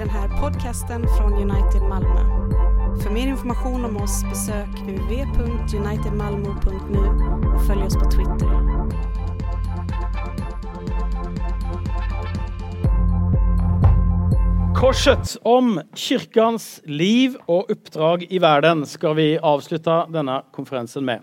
den 0.00 0.10
här 0.10 0.28
podcasten 0.28 1.06
från 1.18 1.32
United 1.32 1.82
Malmö. 1.82 2.20
För 3.02 3.10
mer 3.10 3.26
information 3.26 3.84
om 3.84 3.96
oss 3.96 4.24
besök 4.24 4.68
www.unitedmalmo.nu 4.68 6.98
och 7.54 7.66
följ 7.66 7.82
oss 7.82 7.96
på 7.96 8.04
Twitter. 8.04 8.48
Korset 14.74 15.36
om 15.42 15.80
kirkens 15.94 16.80
liv 16.84 17.36
og 17.46 17.70
oppdrag 17.70 18.32
i 18.32 18.38
verden 18.38 18.86
skal 18.86 19.16
vi 19.16 19.38
avslutte 19.38 20.06
denne 20.08 20.42
konferansen 20.52 21.04
med. 21.04 21.20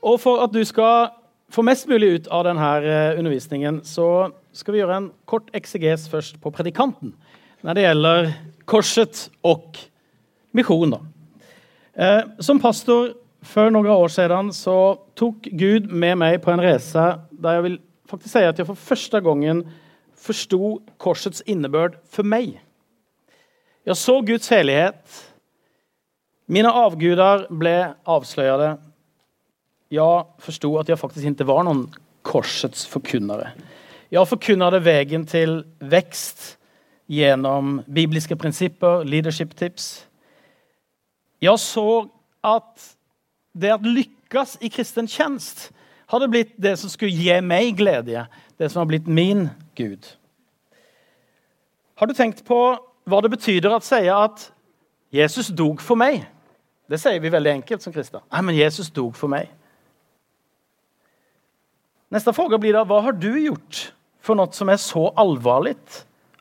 Og 0.00 0.20
For 0.20 0.44
at 0.44 0.52
du 0.52 0.64
skal 0.64 1.08
få 1.52 1.62
mest 1.62 1.88
mulig 1.88 2.08
ut 2.08 2.28
av 2.32 2.44
denne 2.48 2.76
eh, 2.80 3.18
undervisningen, 3.18 3.84
så 3.84 4.30
skal 4.52 4.72
vi 4.72 4.78
gjøre 4.80 4.96
en 4.96 5.12
kort 5.26 5.50
ekseges 5.52 6.08
først 6.08 6.40
på 6.40 6.50
predikanten 6.50 7.12
når 7.62 7.78
det 7.78 7.86
gjelder 7.86 8.30
korset 8.68 9.26
og 9.46 9.78
misjon. 10.56 10.94
Eh, 11.94 12.22
som 12.42 12.60
pastor 12.62 13.14
for 13.46 13.72
noen 13.74 13.90
år 13.90 14.10
siden 14.12 14.50
så 14.54 14.76
tok 15.18 15.48
Gud 15.58 15.90
med 15.90 16.18
meg 16.22 16.40
på 16.42 16.52
en 16.52 16.62
reise 16.62 17.06
der 17.32 17.58
jeg 17.58 17.66
vil 17.66 17.78
faktisk 18.10 18.34
si 18.34 18.44
at 18.46 18.58
jeg 18.60 18.68
for 18.68 18.78
første 18.78 19.20
gangen 19.24 19.64
forsto 20.22 20.76
korsets 21.02 21.42
innebørd 21.50 21.98
for 22.10 22.26
meg. 22.26 22.54
Jeg 23.82 23.98
så 23.98 24.20
Guds 24.22 24.46
hellighet. 24.52 25.02
Mine 26.46 26.70
avguder 26.70 27.48
ble 27.50 27.74
avsløret. 28.06 28.78
Jeg 29.90 30.26
forsto 30.44 30.70
at 30.78 30.90
jeg 30.92 31.00
faktisk 31.00 31.26
ikke 31.32 31.48
var 31.48 31.66
noen 31.66 31.86
korsets 32.22 32.86
forkunnere. 32.86 33.50
Jeg 34.12 34.28
forkunnade 34.28 34.82
veien 34.84 35.24
til 35.26 35.62
vekst 35.80 36.52
gjennom 37.10 37.80
bibliske 37.86 38.36
prinsipper, 38.36 39.04
leadership 39.04 39.54
tips. 39.58 40.06
Jeg 41.42 41.58
så 41.58 42.06
at 42.44 42.90
det 43.52 43.72
å 43.74 43.80
lykkes 43.82 44.58
i 44.62 44.70
kristen 44.72 45.08
tjenest 45.10 45.70
hadde 46.12 46.28
blitt 46.30 46.52
det 46.60 46.76
som 46.80 46.92
skulle 46.92 47.14
gi 47.14 47.34
meg 47.44 47.76
glede, 47.78 48.26
det 48.58 48.70
som 48.70 48.82
har 48.82 48.90
blitt 48.90 49.08
min 49.08 49.48
Gud. 49.78 50.06
Har 51.98 52.08
du 52.08 52.14
tenkt 52.16 52.44
på 52.46 52.58
hva 53.08 53.22
det 53.22 53.32
betyr 53.32 53.66
å 53.68 53.80
si 53.82 54.04
at 54.10 54.46
Jesus 55.12 55.50
dog 55.54 55.82
for 55.82 55.98
meg? 55.98 56.22
Det 56.88 57.00
sier 57.00 57.20
vi 57.22 57.32
veldig 57.32 57.56
enkelt 57.58 57.84
som 57.84 57.92
kristne. 57.94 58.20
Nei, 58.32 58.42
men 58.44 58.58
Jesus 58.58 58.90
dog 58.92 59.16
for 59.16 59.32
meg. 59.32 59.50
Neste 62.12 62.28
spørsmål 62.28 62.60
blir 62.60 62.76
da 62.76 62.84
hva 62.84 63.00
har 63.06 63.16
du 63.16 63.30
gjort 63.40 63.86
for 64.22 64.36
noe 64.36 64.52
som 64.52 64.68
er 64.68 64.80
så 64.80 65.06
alvorlig 65.18 65.78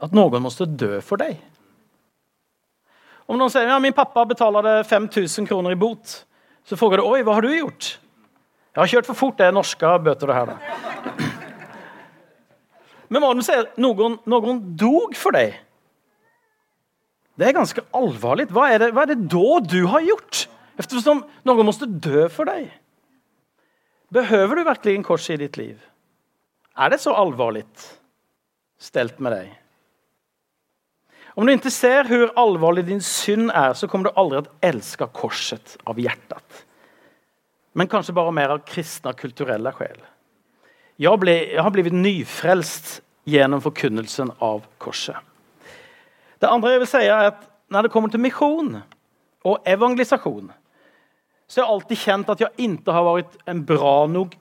at 0.01 0.13
noen 0.17 0.43
måtte 0.43 0.65
dø 0.65 0.99
for 1.05 1.21
deg? 1.21 1.39
Om 3.29 3.37
noen 3.39 3.51
sier 3.53 3.69
ja, 3.69 3.79
min 3.79 3.95
pappa 3.95 4.25
betalte 4.27 4.81
5000 4.89 5.47
kroner 5.47 5.75
i 5.75 5.79
bot, 5.79 6.21
så 6.67 6.77
spør 6.77 6.99
du 6.99 7.05
oi, 7.05 7.21
hva 7.23 7.37
har 7.37 7.45
du 7.45 7.53
gjort? 7.53 7.93
Jeg 8.71 8.79
har 8.79 8.91
kjørt 8.91 9.09
for 9.09 9.19
fort. 9.19 9.37
Det 9.39 9.49
er 9.49 9.55
norske 9.55 9.91
bøter, 10.03 10.31
det 10.31 10.35
her. 10.35 10.51
da. 10.51 10.55
Men 13.11 13.23
hva 13.23 13.33
om 13.33 13.41
du 13.41 13.43
sier 13.43 13.67
noen, 13.83 14.15
noen 14.31 14.61
dog 14.79 15.17
for 15.19 15.35
deg? 15.35 15.57
Det 17.35 17.47
er 17.49 17.57
ganske 17.57 17.83
alvorlig. 17.97 18.47
Hva 18.53 18.69
er, 18.71 18.79
det, 18.79 18.91
hva 18.95 19.03
er 19.03 19.11
det 19.11 19.27
da 19.31 19.59
du 19.65 19.81
har 19.91 20.05
gjort? 20.05 20.45
Eftersom 20.79 21.25
noen 21.47 21.67
måtte 21.67 21.89
dø 21.89 22.27
for 22.31 22.47
deg. 22.47 22.69
Behøver 24.11 24.59
du 24.59 24.67
virkelig 24.67 24.95
en 24.97 25.07
kors 25.07 25.27
i 25.31 25.39
ditt 25.39 25.59
liv? 25.59 25.79
Er 26.79 26.91
det 26.93 27.01
så 27.03 27.15
alvorlig 27.15 27.65
stelt 28.79 29.19
med 29.23 29.35
deg? 29.35 29.51
Om 31.35 31.47
du 31.47 31.53
ikke 31.53 31.71
ser 31.71 32.09
hvor 32.09 32.33
alvorlig 32.39 32.83
din 32.89 33.01
synd 33.03 33.51
er, 33.55 33.73
så 33.77 33.87
kommer 33.87 34.09
du 34.09 34.19
aldri 34.19 34.41
til 34.43 34.51
å 34.51 34.71
elske 34.71 35.07
korset 35.15 35.77
av 35.87 35.99
hjertet. 36.01 36.63
Men 37.73 37.87
kanskje 37.91 38.15
bare 38.15 38.33
mer 38.35 38.51
av 38.57 38.65
kristne 38.67 39.13
og 39.13 39.19
kulturelle 39.19 39.71
sjel. 39.77 40.01
Jeg, 40.99 41.19
ble, 41.21 41.37
jeg 41.53 41.63
har 41.63 41.71
blitt 41.73 41.95
nyfrelst 41.95 42.97
gjennom 43.31 43.63
forkunnelsen 43.63 44.33
av 44.43 44.65
korset. 44.81 45.15
Det 46.41 46.49
andre 46.49 46.73
jeg 46.73 46.83
vil 46.83 46.89
si 46.89 47.05
er 47.05 47.31
at 47.31 47.47
Når 47.71 47.85
det 47.85 47.91
kommer 47.93 48.11
til 48.11 48.19
misjon 48.19 48.81
og 49.47 49.67
evangelisasjon, 49.71 50.49
så 51.47 51.61
har 51.61 51.63
jeg 51.63 51.73
alltid 51.73 51.99
kjent 52.01 52.31
at 52.33 52.41
jeg 52.43 52.65
ikke 52.67 52.91
har 52.91 53.05
vært 53.07 53.37
en 53.47 53.61
bra 53.63 53.93
nok 54.11 54.33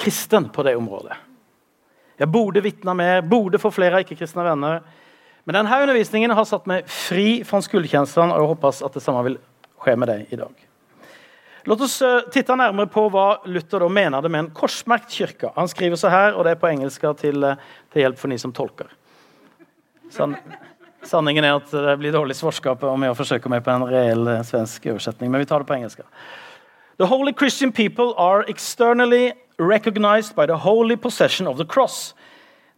kristen 0.00 0.46
på 0.48 0.64
det 0.64 0.72
området. 0.78 1.18
Jeg 2.16 2.32
burde 2.32 2.62
vitne 2.64 2.94
mer, 2.96 3.20
burde 3.20 3.60
få 3.60 3.68
flere 3.68 4.00
ikke-kristne 4.00 4.46
venner. 4.46 4.80
Men 5.44 5.60
denne 5.60 5.82
undervisningen 5.82 6.34
har 6.36 6.48
satt 6.48 6.66
meg 6.70 6.88
fri 6.90 7.40
fra 7.48 7.62
skuldkjenslene, 7.64 8.34
og 8.34 8.42
jeg 8.42 8.50
håper 8.52 8.82
at 8.86 8.98
det 8.98 9.04
samme 9.04 9.22
vil 9.26 9.38
skje 9.80 9.96
med 9.96 10.12
deg 10.12 10.34
i 10.34 10.40
dag. 10.40 10.66
Låt 11.68 11.84
oss 11.84 11.98
uh, 12.02 12.22
titte 12.32 12.56
nærmere 12.56 12.88
på 12.88 13.04
hva 13.12 13.42
Luther 13.48 13.82
da 13.84 13.88
mener 13.92 14.24
det 14.24 14.30
med 14.32 14.46
en 14.46 14.50
korsmerkt 14.56 15.12
kirke. 15.12 15.52
Han 15.56 15.68
skriver 15.68 16.00
så 16.00 16.12
her, 16.12 16.32
og 16.32 16.46
det 16.46 16.54
er 16.54 16.60
på 16.60 16.70
engelsk 16.70 17.04
til, 17.20 17.44
uh, 17.44 17.60
til 17.92 18.04
hjelp 18.04 18.20
for 18.20 18.32
de 18.32 18.38
som 18.40 18.54
tolker. 18.56 18.92
San 20.10 20.36
sanningen 21.06 21.44
er 21.44 21.56
at 21.56 21.70
det 21.72 21.96
blir 22.00 22.12
dårlig 22.12 22.34
svarskap 22.36 22.82
om 22.84 23.04
jeg 23.06 23.16
forsøker 23.16 23.52
meg 23.52 23.62
på 23.64 23.72
en 23.72 23.86
reell 23.88 24.26
uh, 24.28 24.42
svensk 24.44 24.88
oversetning. 24.92 25.30
Men 25.32 25.44
vi 25.44 25.48
tar 25.48 25.62
det 25.62 25.68
på 25.68 25.76
engelsk. 25.76 26.02
The 27.00 27.08
holy 27.08 27.32
Christian 27.32 27.72
people 27.72 28.12
are 28.16 28.44
externally 28.48 29.32
recognized 29.58 30.34
by 30.36 30.46
the 30.46 30.56
holy 30.56 30.96
possession 30.96 31.46
of 31.48 31.56
the 31.56 31.64
cross. 31.64 32.14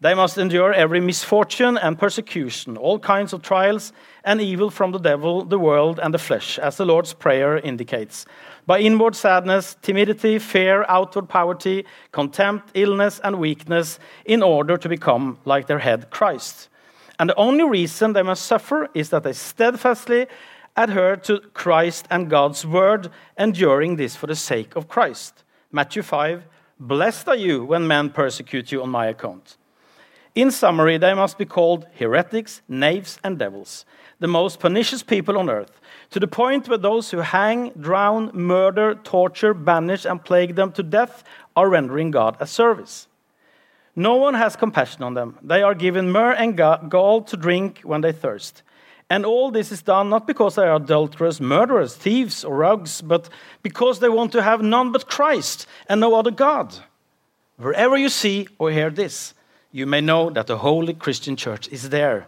They 0.02 0.14
must 0.14 0.36
endure 0.36 0.72
every 0.72 0.98
misfortune 0.98 1.78
and 1.78 1.96
persecution, 1.96 2.76
all 2.76 2.98
kinds 2.98 3.32
of 3.32 3.40
trials 3.40 3.92
and 4.24 4.40
evil 4.40 4.68
from 4.68 4.90
the 4.90 4.98
devil, 4.98 5.44
the 5.44 5.60
world, 5.60 6.00
and 6.02 6.12
the 6.12 6.18
flesh, 6.18 6.58
as 6.58 6.76
the 6.76 6.84
Lord's 6.84 7.12
Prayer 7.12 7.58
indicates. 7.58 8.26
By 8.66 8.80
inward 8.80 9.14
sadness, 9.14 9.76
timidity, 9.80 10.40
fear, 10.40 10.84
outward 10.88 11.28
poverty, 11.28 11.84
contempt, 12.10 12.72
illness, 12.74 13.20
and 13.22 13.38
weakness, 13.38 14.00
in 14.24 14.42
order 14.42 14.76
to 14.76 14.88
become 14.88 15.38
like 15.44 15.68
their 15.68 15.78
head 15.78 16.10
Christ. 16.10 16.68
And 17.20 17.30
the 17.30 17.36
only 17.36 17.62
reason 17.62 18.12
they 18.12 18.24
must 18.24 18.44
suffer 18.44 18.88
is 18.94 19.10
that 19.10 19.22
they 19.22 19.32
steadfastly 19.32 20.26
adhere 20.76 21.14
to 21.18 21.38
Christ 21.54 22.08
and 22.10 22.28
God's 22.28 22.66
word, 22.66 23.08
enduring 23.38 23.94
this 23.94 24.16
for 24.16 24.26
the 24.26 24.34
sake 24.34 24.74
of 24.74 24.88
Christ. 24.88 25.44
Matthew 25.70 26.02
5 26.02 26.42
Blessed 26.80 27.28
are 27.28 27.36
you 27.36 27.64
when 27.64 27.86
men 27.86 28.10
persecute 28.10 28.72
you 28.72 28.82
on 28.82 28.90
my 28.90 29.06
account. 29.06 29.58
In 30.34 30.50
summary, 30.50 30.96
they 30.96 31.12
must 31.12 31.36
be 31.36 31.44
called 31.44 31.86
heretics, 31.94 32.62
knaves, 32.66 33.18
and 33.22 33.38
devils, 33.38 33.84
the 34.18 34.26
most 34.26 34.60
pernicious 34.60 35.02
people 35.02 35.36
on 35.36 35.50
earth, 35.50 35.78
to 36.10 36.18
the 36.18 36.26
point 36.26 36.68
where 36.68 36.78
those 36.78 37.10
who 37.10 37.18
hang, 37.18 37.70
drown, 37.78 38.30
murder, 38.32 38.94
torture, 38.94 39.52
banish, 39.52 40.06
and 40.06 40.24
plague 40.24 40.54
them 40.54 40.72
to 40.72 40.82
death 40.82 41.22
are 41.54 41.68
rendering 41.68 42.10
God 42.10 42.36
a 42.40 42.46
service. 42.46 43.08
No 43.94 44.16
one 44.16 44.32
has 44.34 44.56
compassion 44.56 45.02
on 45.02 45.12
them. 45.12 45.38
They 45.42 45.62
are 45.62 45.74
given 45.74 46.10
myrrh 46.10 46.32
and 46.32 46.56
gall 46.56 47.22
to 47.22 47.36
drink 47.36 47.80
when 47.82 48.00
they 48.00 48.12
thirst. 48.12 48.62
And 49.10 49.26
all 49.26 49.50
this 49.50 49.70
is 49.70 49.82
done 49.82 50.08
not 50.08 50.26
because 50.26 50.54
they 50.54 50.62
are 50.62 50.76
adulterers, 50.76 51.38
murderers, 51.38 51.94
thieves, 51.94 52.42
or 52.44 52.56
rogues, 52.56 53.02
but 53.02 53.28
because 53.62 54.00
they 54.00 54.08
want 54.08 54.32
to 54.32 54.42
have 54.42 54.62
none 54.62 54.92
but 54.92 55.06
Christ 55.06 55.66
and 55.86 56.00
no 56.00 56.14
other 56.14 56.30
God. 56.30 56.74
Wherever 57.58 57.98
you 57.98 58.08
see 58.08 58.48
or 58.58 58.70
hear 58.70 58.88
this, 58.88 59.34
you 59.72 59.86
may 59.86 60.00
know 60.00 60.30
that 60.30 60.46
the 60.46 60.58
holy 60.58 60.94
Christian 60.94 61.34
church 61.36 61.68
is 61.72 61.88
there. 61.88 62.26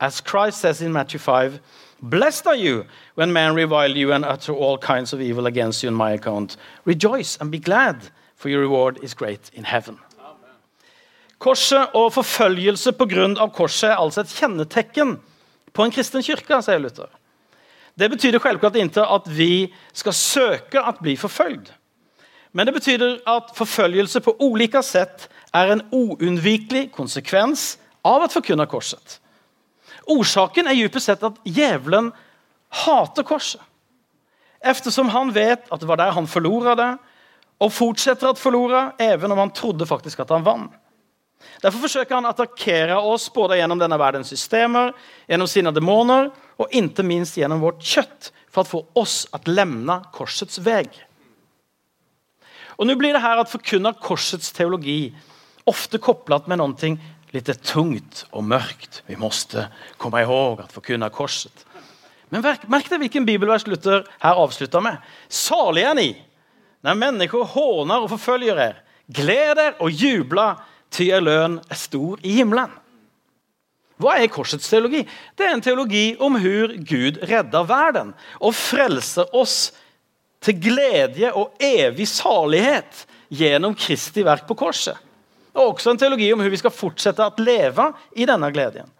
As 0.00 0.20
Christ 0.20 0.60
says 0.60 0.82
in 0.82 0.92
Matthew 0.92 1.18
5, 1.18 1.60
Blessed 2.02 2.46
are 2.46 2.56
you 2.56 2.84
when 3.14 3.32
men 3.32 3.54
revile 3.54 3.96
you 3.96 4.12
and 4.12 4.24
utter 4.24 4.52
all 4.52 4.78
kinds 4.78 5.12
of 5.12 5.20
evil 5.20 5.46
against 5.46 5.82
you 5.82 5.88
on 5.88 5.94
my 5.94 6.12
account. 6.12 6.56
Rejoice 6.84 7.38
and 7.40 7.50
be 7.50 7.58
glad, 7.58 8.10
for 8.34 8.48
your 8.48 8.60
reward 8.60 8.98
is 9.02 9.14
great 9.14 9.50
in 9.54 9.64
heaven. 9.64 9.98
Korset 11.38 11.92
og 11.94 12.12
forfølgelse 12.12 12.92
pga. 12.92 13.46
korset 13.52 13.90
er 13.90 13.96
altså 13.96 14.20
et 14.20 14.32
kjennetegn 14.32 15.18
på 15.72 15.84
en 15.84 15.92
kristen 15.92 16.22
kirke, 16.22 16.62
sier 16.62 16.78
Luther. 16.78 17.10
Det 17.98 18.10
betyr 18.10 18.38
selvklart 18.38 18.76
ikke 18.76 19.04
at 19.04 19.28
vi 19.36 19.72
skal 19.92 20.12
søke 20.12 20.80
å 20.80 20.92
bli 21.00 21.16
forfølgd. 21.16 21.68
Men 22.52 22.66
det 22.66 22.74
betyr 22.74 23.04
at 23.28 23.52
forfølgelse 23.56 24.20
på 24.20 24.36
ulike 24.40 24.82
sett 24.82 25.28
er 25.56 25.72
en 25.72 25.84
uunnvikelig 25.94 26.90
konsekvens 26.94 27.76
av 28.06 28.26
at 28.26 28.34
forkynne 28.34 28.66
korset. 28.70 29.18
Orsaken 30.06 30.68
er 30.70 30.78
dypest 30.78 31.10
sett 31.10 31.24
at 31.26 31.38
djevelen 31.44 32.12
hater 32.84 33.26
korset. 33.26 33.62
Eftersom 34.60 35.10
han 35.14 35.32
vet 35.34 35.68
at 35.70 35.82
det 35.82 35.88
var 35.88 36.00
der 36.00 36.14
han 36.16 36.28
forlora 36.30 36.74
det, 36.78 36.90
og 37.62 37.72
fortsetter 37.72 38.30
å 38.32 38.38
forlore, 38.38 38.90
even 39.00 39.32
om 39.32 39.40
han 39.40 39.54
trodde 39.56 39.88
faktisk 39.88 40.20
at 40.24 40.32
han 40.34 40.44
vant. 40.44 40.74
Derfor 41.62 41.84
forsøker 41.84 42.16
han 42.16 42.26
å 42.26 42.32
attakkere 42.32 42.96
oss 42.98 43.28
både 43.32 43.58
gjennom 43.60 43.80
denne 43.80 43.98
verdens 44.00 44.32
systemer, 44.32 44.92
gjennom 45.28 45.48
sine 45.48 45.72
demoner 45.72 46.30
og 46.60 46.72
ikke 46.74 47.04
minst 47.06 47.36
gjennom 47.38 47.62
vårt 47.64 47.84
kjøtt, 47.84 48.32
for 48.52 48.64
å 48.64 48.70
få 48.70 48.80
oss 49.02 49.16
å 49.36 49.40
lemne 49.48 49.98
korsets 50.16 50.60
vei. 50.64 50.86
Og 52.76 52.88
Nå 52.88 52.96
blir 52.96 53.16
det 53.16 53.24
her 53.24 53.40
at 53.40 53.52
forkynne 53.52 53.92
korsets 54.00 54.52
teologi 54.56 55.14
ofte 55.66 55.98
kopplat 55.98 56.46
med 56.46 56.58
noe 56.58 56.96
lite 57.30 57.54
tungt 57.54 58.26
och 58.30 58.44
mörkt. 58.44 59.02
Vi 59.06 59.16
måste 59.16 59.68
komma 59.96 60.22
ihåg 60.22 60.60
att 60.60 60.72
förkunna 60.72 61.08
korset. 61.08 61.66
Men 62.28 62.40
märk 62.66 62.88
dig 62.88 62.98
vilken 62.98 63.24
bibelvers 63.24 63.66
Luther 63.66 64.06
här 64.18 64.34
avslutar 64.34 64.80
med. 64.80 64.96
Saliga 65.28 65.94
ni 65.94 66.22
när 66.80 66.94
människor 66.94 67.44
hånar 67.44 68.00
och 68.00 68.10
förföljer 68.10 68.56
er. 68.56 68.82
Gläd 69.06 69.58
er 69.58 69.82
och 69.82 69.90
jubla, 69.90 70.60
ty 70.90 71.08
er 71.08 71.20
lön 71.20 71.60
är 71.68 71.74
stor 71.74 72.18
i 72.22 72.32
himlen. 72.32 72.70
Hva 73.96 74.18
er 74.20 74.28
korsets 74.28 74.68
teologi? 74.68 75.06
Det 75.34 75.46
er 75.46 75.54
en 75.54 75.62
teologi 75.64 76.16
om 76.20 76.36
hur 76.36 76.74
Gud 76.84 77.16
redder 77.24 77.64
verden 77.64 78.12
og 78.40 78.52
frelser 78.54 79.30
oss 79.36 79.72
til 80.44 80.58
glede 80.60 81.30
og 81.32 81.56
evig 81.62 82.08
salighet 82.10 83.06
gjennom 83.32 83.74
Kristi 83.74 84.24
verk 84.26 84.44
på 84.48 84.58
korset. 84.58 84.98
Och 85.56 85.68
også 85.72 85.90
en 85.90 85.98
teologi 85.98 86.28
om 86.32 86.40
hvordan 86.40 86.52
vi 86.52 86.60
skal 86.60 86.74
fortsette 86.74 87.24
å 87.24 87.40
leve 87.40 87.88
i 88.12 88.26
denne 88.28 88.50
gleden. 88.52 88.90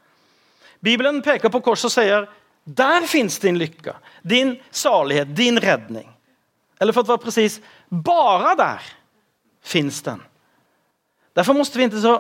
Bibelen 0.81 1.21
peker 1.25 1.53
på 1.53 1.61
korset 1.65 1.91
og 1.91 1.93
sier 1.93 2.29
«Der 2.65 3.05
finnes 3.07 3.37
din 3.43 3.59
lykke, 3.61 3.93
din 4.25 4.57
salighet, 4.75 5.35
din 5.37 5.61
redning. 5.63 6.09
Eller 6.81 6.97
for 6.97 7.05
å 7.05 7.13
være 7.13 7.27
precis, 7.27 7.61
«Bare 7.91 8.55
der 8.59 8.87
finnes 9.63 10.01
den. 10.07 10.23
Derfor 11.37 11.55
måste 11.59 11.79
vi 11.79 11.85
inte 11.85 12.01
så 12.01 12.17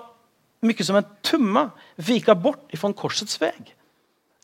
mycket 0.60 0.86
som 0.86 0.96
en 1.00 1.08
tumme 1.24 1.70
vika 1.96 2.34
bort 2.34 2.74
ifrån 2.74 2.94
korsets 2.94 3.40
väg. 3.40 3.72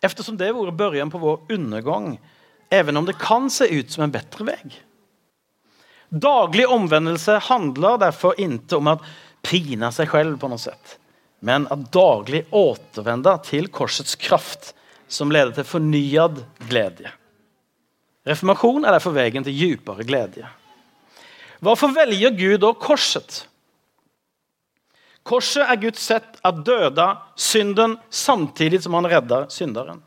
Eftersom 0.03 0.37
det 0.37 0.53
vore 0.53 0.73
början 0.73 1.11
på 1.11 1.19
vår 1.19 1.41
undergång, 1.53 2.21
även 2.71 2.97
om 2.97 3.05
det 3.05 3.19
kan 3.19 3.51
se 3.51 3.69
ut 3.69 3.93
som 3.93 4.03
en 4.03 4.11
bättre 4.11 4.45
väg. 4.45 4.85
Daglig 6.09 6.69
omvändelse 6.69 7.39
handlar 7.39 7.99
därför 7.99 8.41
inte 8.41 8.77
om 8.77 8.87
att 8.87 9.03
pina 9.43 9.91
seg 9.95 10.11
selv 10.13 10.39
på 10.41 10.51
noe 10.51 10.61
sett, 10.61 10.99
Men 11.43 11.67
at 11.75 11.89
daglig 11.91 12.45
återvende 12.55 13.33
til 13.43 13.67
korsets 13.67 14.15
kraft 14.15 14.71
som 15.11 15.33
leder 15.35 15.51
til 15.57 15.67
fornyet 15.67 16.39
glede. 16.71 17.11
Reformation 18.23 18.85
er 18.87 18.95
derfor 18.95 19.17
veien 19.17 19.43
til 19.43 19.57
dypere 19.59 20.07
glede. 20.07 20.47
Hvorfor 21.63 21.91
velger 21.95 22.31
Gud 22.39 22.61
da 22.63 22.71
korset? 22.79 23.43
Korset 25.27 25.67
er 25.67 25.79
Guds 25.83 26.03
sett 26.03 26.39
at 26.43 26.63
døde 26.67 27.09
synden 27.39 27.99
samtidig 28.11 28.83
som 28.83 28.95
han 28.99 29.11
redder 29.11 29.47
synderen. 29.51 30.01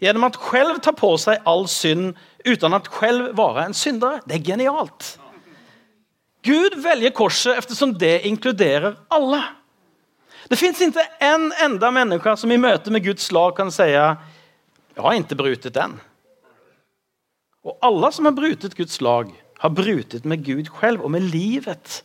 Genom 0.00 0.28
at 0.28 0.36
selv 0.50 0.80
ta 0.84 0.92
på 0.94 1.14
seg 1.20 1.40
all 1.48 1.64
synd 1.68 2.12
utan 2.46 2.76
at 2.76 2.88
selv 3.00 3.32
være 3.36 3.64
en 3.68 3.76
synder. 3.76 4.20
Det 4.28 4.38
er 4.38 4.44
genialt. 4.52 5.16
Gud 6.42 6.78
velger 6.82 7.10
korset 7.10 7.58
eftersom 7.58 7.94
det 7.98 8.26
inkluderer 8.26 8.96
alla. 9.08 9.42
Det 10.48 10.56
fins 10.56 10.80
ikke 10.80 11.04
en 11.20 11.50
enda 11.64 11.90
menneske 11.92 12.36
som 12.40 12.52
i 12.52 12.60
møte 12.60 12.92
med 12.94 13.04
Guds 13.04 13.26
lag 13.34 13.56
kan 13.56 13.72
si 13.74 13.90
jeg 13.90 14.16
har 14.98 15.18
ikke 15.18 15.38
brutet 15.38 15.74
den. 15.76 15.98
Og 17.66 17.76
alle 17.84 18.10
som 18.14 18.28
har 18.28 18.36
brutet 18.36 18.76
Guds 18.78 19.00
lag 19.04 19.32
har 19.58 19.74
brutet 19.74 20.24
med 20.24 20.44
Gud 20.46 20.70
selv 20.80 21.04
og 21.04 21.12
med 21.12 21.26
livet. 21.28 22.00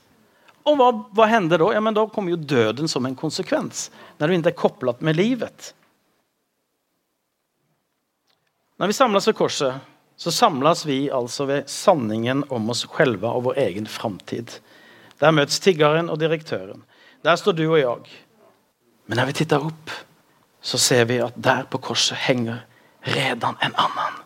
Og 0.68 0.78
hva, 0.80 0.90
hva 1.16 1.30
hender 1.30 1.62
da? 1.62 1.72
Ja, 1.76 1.82
men 1.84 1.96
Da 1.96 2.06
kommer 2.08 2.34
jo 2.34 2.40
døden 2.40 2.88
som 2.88 3.04
en 3.06 3.18
konsekvens 3.20 3.90
Når 4.18 4.28
du 4.28 4.34
ikke 4.38 4.54
er 4.54 4.62
kopplat 4.62 5.02
med 5.04 5.18
livet. 5.20 5.74
Når 8.80 8.88
vi 8.88 8.96
samles 8.96 9.28
ved 9.28 9.36
korset 9.38 9.93
så 10.24 10.32
samles 10.32 10.86
vi 10.88 11.10
altså 11.12 11.46
ved 11.50 11.68
sanningen 11.68 12.46
om 12.54 12.70
oss 12.72 12.86
selve 12.88 13.28
og 13.28 13.50
vår 13.50 13.58
egen 13.66 13.88
framtid. 13.92 14.54
Der 15.20 15.36
møtes 15.36 15.60
tiggeren 15.60 16.08
og 16.10 16.22
direktøren. 16.22 16.86
Der 17.24 17.36
står 17.36 17.58
du 17.58 17.66
og 17.66 17.80
jeg. 17.80 18.14
Men 19.08 19.20
når 19.20 19.26
vi 19.30 19.36
tittar 19.42 19.66
opp, 19.68 19.92
så 20.64 20.80
ser 20.80 21.10
vi 21.10 21.20
at 21.20 21.36
der 21.36 21.66
på 21.68 21.82
korset 21.84 22.22
henger 22.24 22.62
redan 23.04 23.60
en 23.60 23.76
annen. 23.76 24.22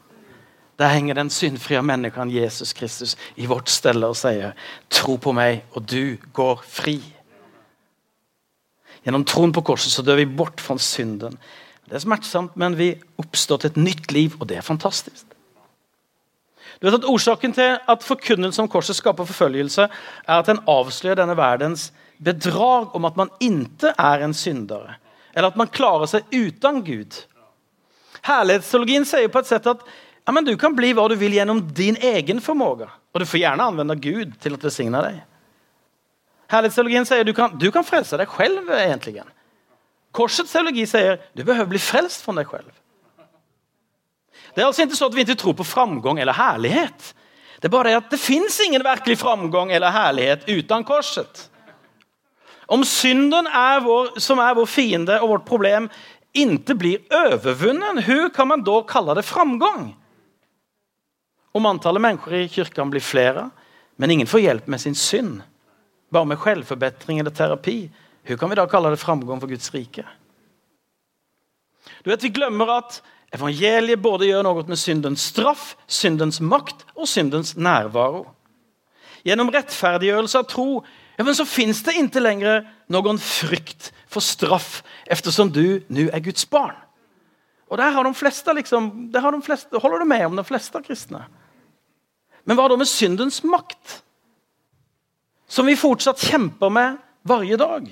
Der 0.77 0.93
henger 0.93 1.17
den 1.17 1.31
syndfria 1.33 1.81
människan 1.81 2.29
Jesus 2.29 2.73
Kristus 2.73 3.17
i 3.35 3.47
vårt 3.49 3.69
stelle 3.69 4.05
og 4.05 4.19
sier, 4.19 4.53
tro 4.93 5.15
på 5.17 5.33
meg, 5.33 5.63
og 5.73 5.87
du 5.89 6.19
går 6.33 6.61
fri. 6.61 6.99
Gjennom 9.01 9.25
troen 9.25 9.55
på 9.55 9.65
korset 9.65 9.95
så 9.95 10.05
dør 10.05 10.21
vi 10.21 10.27
bort 10.29 10.61
fra 10.61 10.77
synden. 10.77 11.39
Det 11.89 11.97
er 11.97 12.05
smertsomt, 12.05 12.53
men 12.53 12.77
vi 12.77 12.91
oppstår 13.17 13.63
til 13.63 13.71
et 13.71 13.81
nytt 13.81 14.13
liv 14.13 14.37
og 14.37 14.45
det 14.51 14.59
er 14.61 14.69
fantastiskt. 14.69 15.33
Du 16.79 16.87
vet 16.87 16.99
at 16.99 17.07
Orsaken 17.09 17.53
til 17.53 17.77
at 17.89 18.03
förkunnelsen 18.03 18.65
om 18.65 18.69
korset 18.69 18.95
skaper 18.95 19.25
forfølgelse, 19.25 19.87
er 20.27 20.39
at 20.39 20.49
den 20.49 20.61
avslører 20.67 21.17
denne 21.21 21.37
verdens 21.37 21.91
bedrag 22.23 22.95
om 22.95 23.05
at 23.05 23.17
man 23.17 23.29
inte 23.39 23.93
er 23.97 24.23
en 24.23 24.33
syndere, 24.33 24.95
Eller 25.35 25.47
at 25.47 25.57
man 25.57 25.67
klarer 25.67 26.05
seg 26.05 26.23
uten 26.33 26.83
Gud. 26.83 27.13
Herlighetsteologien 28.25 29.05
sier 29.05 29.27
på 29.29 29.39
et 29.39 29.47
sett 29.47 29.67
at 29.69 29.83
ja, 30.27 30.41
du 30.41 30.57
kan 30.57 30.75
bli 30.75 30.93
hva 30.93 31.07
du 31.07 31.15
vil 31.15 31.33
gjennom 31.33 31.61
din 31.73 31.95
egen 32.01 32.41
formåga, 32.41 32.89
og 33.13 33.21
du 33.21 33.25
får 33.25 33.39
gjerne 33.39 33.63
anvende 33.63 33.95
Gud 33.95 34.33
til 34.41 34.57
å 34.57 34.61
velsigne 34.61 35.01
deg. 35.05 35.21
Herlighetsteologien 36.49 37.05
sier 37.05 37.23
du 37.23 37.33
du 37.33 37.71
kan 37.71 37.85
frelse 37.85 38.17
deg 38.17 38.27
selv, 38.33 38.69
egentligen. 38.69 39.29
Korsets 40.11 40.51
teologi 40.51 40.85
sier 40.89 41.19
du 41.35 41.43
behøver 41.43 41.69
bli 41.75 41.79
frelst 41.79 42.23
fra 42.25 42.33
deg 42.33 42.49
själv. 42.49 42.71
Det 44.57 44.63
er 44.63 44.71
altså 44.71 44.87
ikke 44.87 44.97
så 44.97 45.05
at 45.05 45.13
vi 45.13 45.21
ikke 45.21 45.37
tror 45.37 45.53
på 45.53 45.65
framgång 45.69 46.17
eller 46.17 46.33
herlighet. 46.33 47.11
Det 47.61 47.67
er 47.67 47.73
bare 47.75 47.91
det 47.91 47.97
at 47.99 48.07
det 48.09 48.17
fins 48.17 48.55
ingen 48.65 48.81
virkelig 48.81 49.19
framgång 49.21 49.69
eller 49.69 49.93
herlighet 49.93 50.47
uten 50.49 50.85
korset. 50.85 51.43
Om 52.65 52.81
synden 52.81 53.45
er 53.45 53.83
vår, 53.85 54.15
som 54.17 54.39
er 54.41 54.55
vår 54.57 54.65
fiende 54.65 55.19
og 55.21 55.29
vårt 55.29 55.45
problem 55.45 55.85
ikke 56.33 56.73
blir 56.73 57.03
overvunnet, 57.13 58.01
hvordan 58.07 58.31
kan 58.33 58.49
man 58.49 58.63
da 58.65 58.79
kalle 58.89 59.13
det 59.19 59.25
framgång? 59.29 59.91
Om 61.53 61.69
antallet 61.69 62.01
mennesker 62.01 62.33
i 62.39 62.47
kyrkan 62.49 62.89
blir 62.89 63.05
flere, 63.05 63.51
men 64.01 64.11
ingen 64.15 64.29
får 64.29 64.41
hjelp 64.41 64.71
med 64.73 64.81
sin 64.81 64.97
synd, 64.97 65.43
bare 66.09 66.25
med 66.25 66.41
selvforbedring 66.41 67.21
eller 67.21 67.35
terapi, 67.37 67.91
hvordan 68.25 68.41
kan 68.41 68.49
vi 68.49 68.57
da 68.57 68.65
kalle 68.73 68.89
det 68.89 69.03
framgång 69.05 69.37
for 69.39 69.53
Guds 69.53 69.69
rike? 69.73 70.07
Du 72.01 72.09
vet, 72.09 72.23
Vi 72.23 72.29
glemmer 72.29 72.77
att 72.77 73.03
evangeliet 73.37 74.01
både 74.01 74.27
gjør 74.31 74.45
noe 74.47 74.65
med 74.67 74.79
syndens 74.81 75.29
straff, 75.31 75.75
syndens 75.87 76.41
makt 76.41 76.83
og 76.97 77.07
syndens 77.09 77.55
nærvaro. 77.55 78.25
Gjennom 79.27 79.51
rettferdiggjørelse 79.53 80.41
av 80.41 80.49
tro 80.49 80.71
ja, 81.17 81.25
men 81.25 81.33
så 81.33 81.47
fins 81.49 81.79
det 81.85 81.95
ikke 81.97 82.21
lenger 82.21 82.67
noen 82.93 83.17
frykt 83.17 83.89
for 84.05 84.21
straff 84.21 84.83
eftersom 85.09 85.49
du 85.49 85.79
nå 85.89 86.09
er 86.13 86.21
Guds 86.21 86.45
barn. 86.45 86.75
Og 87.67 87.81
der 87.81 87.91
har 87.91 88.05
de 88.05 88.13
fleste, 88.15 88.53
liksom, 88.53 89.09
der 89.11 89.25
de 89.33 89.41
fleste, 89.43 89.79
holder 89.81 89.99
du 89.99 90.07
med 90.07 90.25
om 90.25 90.37
de 90.37 90.45
fleste 90.47 90.79
kristne. 90.85 91.25
Men 92.47 92.55
hva 92.55 92.69
da 92.69 92.77
med 92.79 92.87
syndens 92.87 93.41
makt? 93.43 93.97
Som 95.51 95.67
vi 95.67 95.75
fortsatt 95.79 96.21
kjemper 96.29 96.71
med 96.71 97.01
varje 97.27 97.57
dag. 97.59 97.89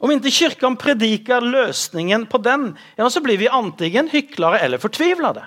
Om 0.00 0.14
ikke 0.14 0.32
Kirken 0.32 0.76
prediker 0.80 1.44
løsningen 1.44 2.24
på 2.30 2.40
den, 2.40 2.70
ja, 2.96 3.08
så 3.12 3.20
blir 3.20 3.36
vi 3.40 3.50
antingen 3.52 4.08
hyklere 4.08 4.62
eller 4.64 4.80
fortvilede. 4.80 5.44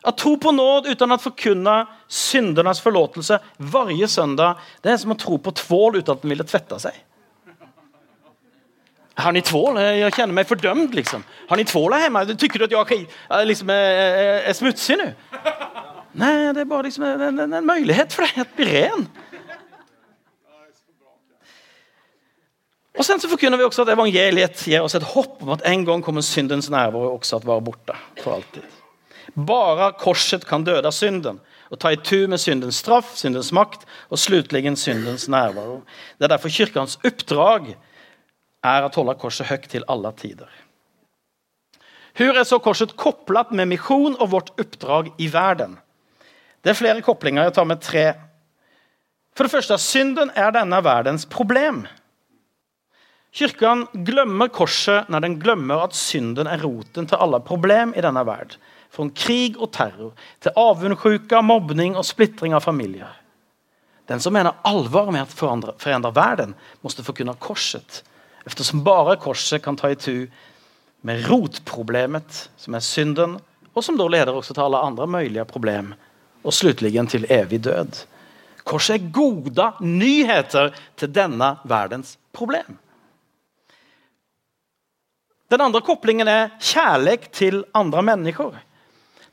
At 0.00 0.16
tro 0.20 0.34
på 0.40 0.52
nåd 0.52 0.88
uten 0.88 1.12
å 1.12 1.20
forkunne 1.20 1.76
syndernes 2.08 2.80
forlåtelse 2.80 3.40
varje 3.72 4.08
søndag, 4.08 4.60
det 4.84 4.92
er 4.92 5.00
som 5.00 5.12
å 5.12 5.18
tro 5.20 5.36
på 5.40 5.52
tvål 5.56 6.00
uten 6.00 6.14
at 6.14 6.24
man 6.24 6.34
ville 6.34 6.48
tvette 6.48 6.80
seg. 6.80 6.96
Har 9.20 9.34
ni 9.36 9.42
tvål? 9.44 9.80
Jeg 10.00 10.14
kjenner 10.16 10.36
meg 10.36 10.48
fordømt, 10.48 10.94
Liksom. 10.96 11.24
Har 11.50 11.58
ni 11.60 11.66
tvål 11.68 11.96
hjemme? 12.00 12.22
Tycker 12.32 12.62
du 12.62 12.68
at 12.68 12.76
jeg 12.76 13.08
liksom 13.48 13.72
er, 13.74 14.46
är 14.48 14.56
smutsig 14.56 14.96
nå? 15.00 15.10
Nei, 16.20 16.52
det 16.54 16.64
er 16.64 16.70
bare 16.70 16.88
liksom 16.88 17.04
en, 17.06 17.38
en, 17.38 17.52
en 17.60 17.66
mulighet 17.66 18.14
for 18.14 18.26
deg 18.26 18.40
å 18.42 18.46
bli 18.56 18.66
ren. 18.70 19.04
Och 22.98 23.06
sen 23.06 23.20
så 23.20 23.28
forkynner 23.30 23.58
vi 23.58 23.64
også 23.64 23.84
at 23.84 23.92
evangeliet 23.94 24.64
gir 24.66 24.82
oss 24.82 24.96
et 24.98 25.06
hopp 25.12 25.42
om 25.44 25.52
at 25.54 25.62
en 25.68 25.84
gang 25.86 26.02
kommer 26.02 26.24
syndens 26.26 26.70
nærvær 26.72 27.14
også 27.14 27.38
at 27.38 27.46
være 27.46 27.62
borte 27.64 27.96
for 28.22 28.34
alltid. 28.34 28.66
Bara 29.34 29.92
korset 29.94 30.46
kan 30.46 30.64
døde 30.66 30.90
synden 30.92 31.38
og 31.70 31.78
ta 31.78 31.92
i 31.94 32.00
tur 32.02 32.26
med 32.26 32.42
syndens 32.42 32.80
straff, 32.82 33.12
syndens 33.14 33.52
makt 33.54 33.86
og 34.10 34.18
slutligen 34.18 34.76
syndens 34.76 35.28
nærvær. 35.30 35.84
Det 36.18 36.26
er 36.26 36.34
derfor 36.34 36.50
kyrkans 36.50 36.98
oppdrag 37.06 37.76
er 38.66 38.86
å 38.86 38.90
holde 38.96 39.14
korset 39.20 39.46
høyt 39.46 39.70
til 39.70 39.86
alle 39.88 40.10
tider. 40.18 40.50
Hur 42.18 42.34
er 42.34 42.44
så 42.44 42.58
korset 42.58 42.96
kopplat 42.98 43.52
med 43.54 43.70
mission 43.70 44.16
og 44.18 44.32
vårt 44.34 44.50
oppdrag 44.60 45.12
i 45.22 45.30
verden? 45.32 45.78
Det 46.60 46.74
er 46.74 46.76
flere 46.76 47.04
koblinger. 47.06 47.46
Jeg 47.46 47.54
tar 47.56 47.68
med 47.70 47.80
tre. 47.80 48.06
For 49.36 49.46
det 49.46 49.54
første, 49.54 49.78
synden 49.78 50.32
er 50.36 50.50
denne 50.52 50.82
verdens 50.84 51.24
problem. 51.24 51.84
Kyrkan 53.32 53.86
glemmer 54.06 54.50
korset 54.50 55.08
når 55.08 55.22
den 55.24 55.38
glemmer 55.42 55.84
at 55.84 55.94
synden 55.94 56.50
er 56.50 56.62
roten 56.64 57.06
til 57.06 57.20
alle 57.22 57.38
problem 57.46 57.94
i 57.94 58.02
denne 58.02 58.24
verden. 58.26 58.58
Från 58.90 59.12
krig 59.14 59.54
og 59.62 59.70
terror 59.70 60.16
til 60.42 60.56
avundsjuka, 60.58 61.38
mobbning 61.46 61.94
og 61.94 62.02
splittring 62.08 62.56
av 62.58 62.64
familier. 62.64 63.12
Den 64.10 64.18
som 64.18 64.34
mener 64.34 64.58
allvar 64.66 65.12
med 65.14 65.22
å 65.22 65.30
forandre 65.78 66.10
verden, 66.10 66.56
måtte 66.82 67.06
kunna 67.06 67.36
korset 67.38 68.02
eftersom 68.48 68.82
bare 68.84 69.18
korset 69.20 69.62
kan 69.62 69.76
ta 69.76 69.90
i 69.90 69.94
tu 69.94 70.26
med 71.06 71.24
rotproblemet, 71.28 72.48
som 72.56 72.74
er 72.74 72.84
synden, 72.84 73.38
og 73.74 73.84
som 73.84 73.98
da 73.98 74.08
leder 74.10 74.34
også 74.34 74.56
til 74.56 74.66
alle 74.66 74.82
andre 74.84 75.06
mulige 75.06 75.46
problem, 75.48 75.94
og 76.42 76.56
slutligen 76.56 77.06
til 77.06 77.28
evig 77.30 77.62
død. 77.64 78.02
Korset 78.64 78.96
er 78.96 79.12
gode 79.14 79.70
nyheter 79.80 80.74
til 80.98 81.12
denne 81.14 81.54
verdens 81.68 82.16
problem. 82.36 82.80
Den 85.50 85.60
andre 85.64 85.82
koblingen 85.82 86.28
er 86.30 86.52
kjærlighet 86.62 87.30
til 87.34 87.64
andre 87.74 88.02
mennesker. 88.06 88.54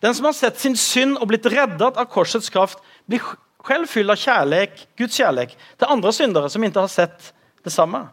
Den 0.02 0.14
som 0.14 0.26
har 0.30 0.36
sett 0.38 0.60
sin 0.62 0.78
synd 0.78 1.18
og 1.18 1.30
blitt 1.30 1.46
reddet 1.50 1.98
av 1.98 2.10
korsets 2.10 2.50
kraft, 2.54 2.82
blir 3.06 3.22
selv 3.68 3.90
fylt 3.92 4.14
av 4.14 4.22
kjærlighet, 4.22 4.86
Guds 4.98 5.18
kjærlighet 5.18 5.58
til 5.78 5.92
andre 5.92 6.14
syndere 6.16 6.50
som 6.50 6.64
ikke 6.64 6.86
har 6.86 6.92
sett 6.92 7.32
det 7.66 7.74
samme. 7.74 8.08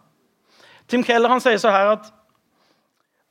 Tim 0.89 1.05
Keller 1.05 1.33
han 1.33 1.41
sier 1.41 1.61
så 1.61 1.73
her 1.73 1.95
at, 1.95 2.09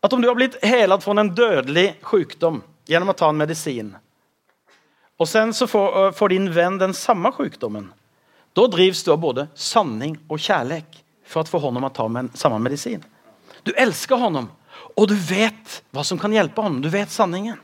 at 0.04 0.14
om 0.14 0.22
du 0.22 0.30
har 0.30 0.38
blitt 0.38 0.58
helet 0.66 1.04
fra 1.04 1.18
en 1.20 1.34
dødelig 1.36 1.88
sykdom 2.10 2.62
gjennom 2.90 3.14
å 3.14 3.18
ta 3.18 3.30
en 3.30 3.40
medisin, 3.40 3.94
og 5.22 5.30
sen 5.30 5.54
så 5.56 5.68
får, 5.70 5.90
øh, 6.00 6.14
får 6.18 6.34
din 6.34 6.50
venn 6.52 6.80
den 6.82 6.94
samme 6.98 7.30
sykdommen, 7.38 7.92
da 8.54 8.66
drives 8.68 9.04
du 9.06 9.12
av 9.14 9.22
både 9.22 9.48
sanning 9.56 10.18
og 10.30 10.42
kjærlighet 10.42 11.00
for 11.26 11.44
å 11.46 11.50
få 11.50 11.62
ham 11.64 11.86
å 11.86 11.94
ta 11.94 12.08
med 12.12 12.34
samme 12.38 12.60
medisin. 12.62 13.04
Du 13.64 13.72
elsker 13.78 14.18
ham, 14.20 14.50
og 14.98 15.10
du 15.10 15.16
vet 15.18 15.80
hva 15.94 16.04
som 16.06 16.20
kan 16.22 16.34
hjelpe 16.34 16.62
ham. 16.62 16.82
Du 16.84 16.90
vet 16.94 17.12
sanningen. 17.12 17.58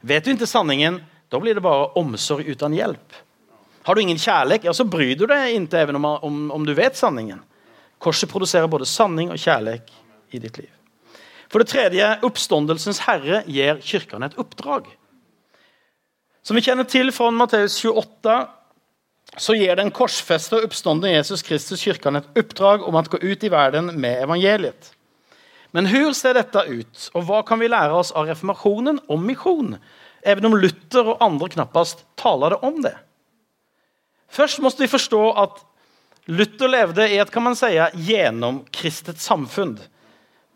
Vet 0.00 0.24
du 0.24 0.32
ikke 0.32 0.48
sanningen, 0.48 1.00
da 1.28 1.40
blir 1.40 1.58
det 1.58 1.64
bare 1.64 1.90
omsorg 1.98 2.48
uten 2.48 2.74
hjelp. 2.76 3.16
Har 3.88 3.94
du 3.94 4.02
ingen 4.02 4.18
kjærlighet, 4.20 4.66
ja, 4.68 4.74
så 4.76 4.84
bryr 4.84 5.14
du 5.16 5.24
deg 5.28 5.54
ikke 5.54 5.80
even 5.80 5.96
om, 5.96 6.04
om, 6.04 6.40
om, 6.52 6.66
du 6.66 6.74
vet 6.76 6.96
sanningen. 6.96 7.40
Korset 7.98 8.30
produserer 8.30 8.68
både 8.70 8.86
sanning 8.86 9.32
og 9.32 9.40
kjærlighet 9.40 9.88
i 10.36 10.40
ditt 10.42 10.58
liv. 10.60 10.70
For 11.48 11.62
det 11.62 11.70
tredje, 11.70 12.10
oppståndelsens 12.26 13.00
herre 13.06 13.42
gir 13.48 13.80
kirkene 13.80 14.28
et 14.28 14.36
oppdrag. 14.40 14.90
Som 16.44 16.58
vi 16.58 16.64
kjenner 16.64 16.84
til 16.88 17.10
fra 17.16 17.30
Matteus 17.32 17.78
28, 17.80 18.36
så 19.36 19.56
gir 19.56 19.76
den 19.76 19.92
korsfesta 19.94 20.60
oppstående 20.64 21.10
Jesus 21.12 21.44
Kristus 21.44 21.82
kirkene 21.84 22.22
et 22.22 22.38
oppdrag 22.42 22.84
om 22.84 22.96
å 22.96 23.02
gå 23.04 23.20
ut 23.24 23.44
i 23.44 23.52
verden 23.52 23.92
med 24.00 24.22
evangeliet. 24.24 24.92
Men 25.76 25.88
hvordan 25.90 26.16
ser 26.16 26.38
dette 26.38 26.64
ut, 26.64 27.08
og 27.12 27.26
hva 27.28 27.42
kan 27.46 27.60
vi 27.60 27.68
lære 27.68 27.96
oss 27.96 28.12
av 28.16 28.28
reformasjonen 28.30 29.02
om 29.12 29.26
misjon? 29.28 29.76
Even 30.26 30.48
om 30.48 30.56
Luther 30.58 31.12
og 31.12 31.22
andre 31.24 31.50
knappast 31.52 32.06
taler 32.18 32.54
det 32.54 32.62
om 32.66 32.80
det. 32.84 32.94
Først 34.32 34.60
må 34.64 34.72
vi 34.76 34.88
forstå 34.90 35.22
at 35.40 35.62
Luther 36.28 36.68
levde 36.68 37.06
i 37.08 37.20
et 37.20 37.30
kan 37.32 37.44
man 37.46 37.56
si, 37.56 37.70
gjennomkristet 38.08 39.20
samfunn. 39.22 39.78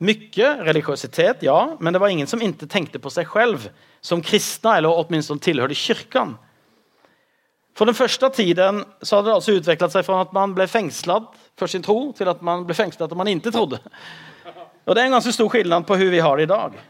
Mye 0.02 0.48
religiøsitet, 0.66 1.44
ja, 1.46 1.76
men 1.80 1.94
det 1.94 2.00
var 2.02 2.12
ingen 2.12 2.28
som 2.28 2.42
ikke 2.42 2.68
tenkte 2.68 3.00
på 3.00 3.12
seg 3.12 3.30
selv 3.32 3.68
som 4.04 4.24
kristne, 4.24 4.78
eller 4.80 4.98
åtminstone 5.04 5.40
tilhørte 5.40 5.78
kirken. 5.78 6.34
For 7.78 7.88
den 7.88 7.96
første 7.96 8.28
tiden 8.34 8.82
så 9.00 9.18
hadde 9.18 9.30
det 9.30 9.36
altså 9.38 9.54
utviklet 9.56 9.94
seg 9.94 10.04
fra 10.04 10.20
at 10.26 10.34
man 10.36 10.52
ble 10.56 10.66
fengslet 10.68 11.30
for 11.56 11.70
sin 11.70 11.84
tro, 11.84 12.10
til 12.16 12.28
at 12.28 12.42
man 12.44 12.66
ble 12.68 12.76
fengslet 12.76 13.14
om 13.14 13.22
man 13.22 13.30
ikke 13.32 13.54
trodde. 13.54 13.80
Og 14.86 14.94
Det 14.94 15.02
er 15.02 15.06
en 15.06 15.16
ganske 15.18 15.32
stor 15.34 15.48
forskjell 15.48 15.76
på 15.86 15.96
hvordan 15.96 16.12
vi 16.12 16.24
har 16.24 16.36
det 16.36 16.46
i 16.48 16.52
dag. 16.52 16.80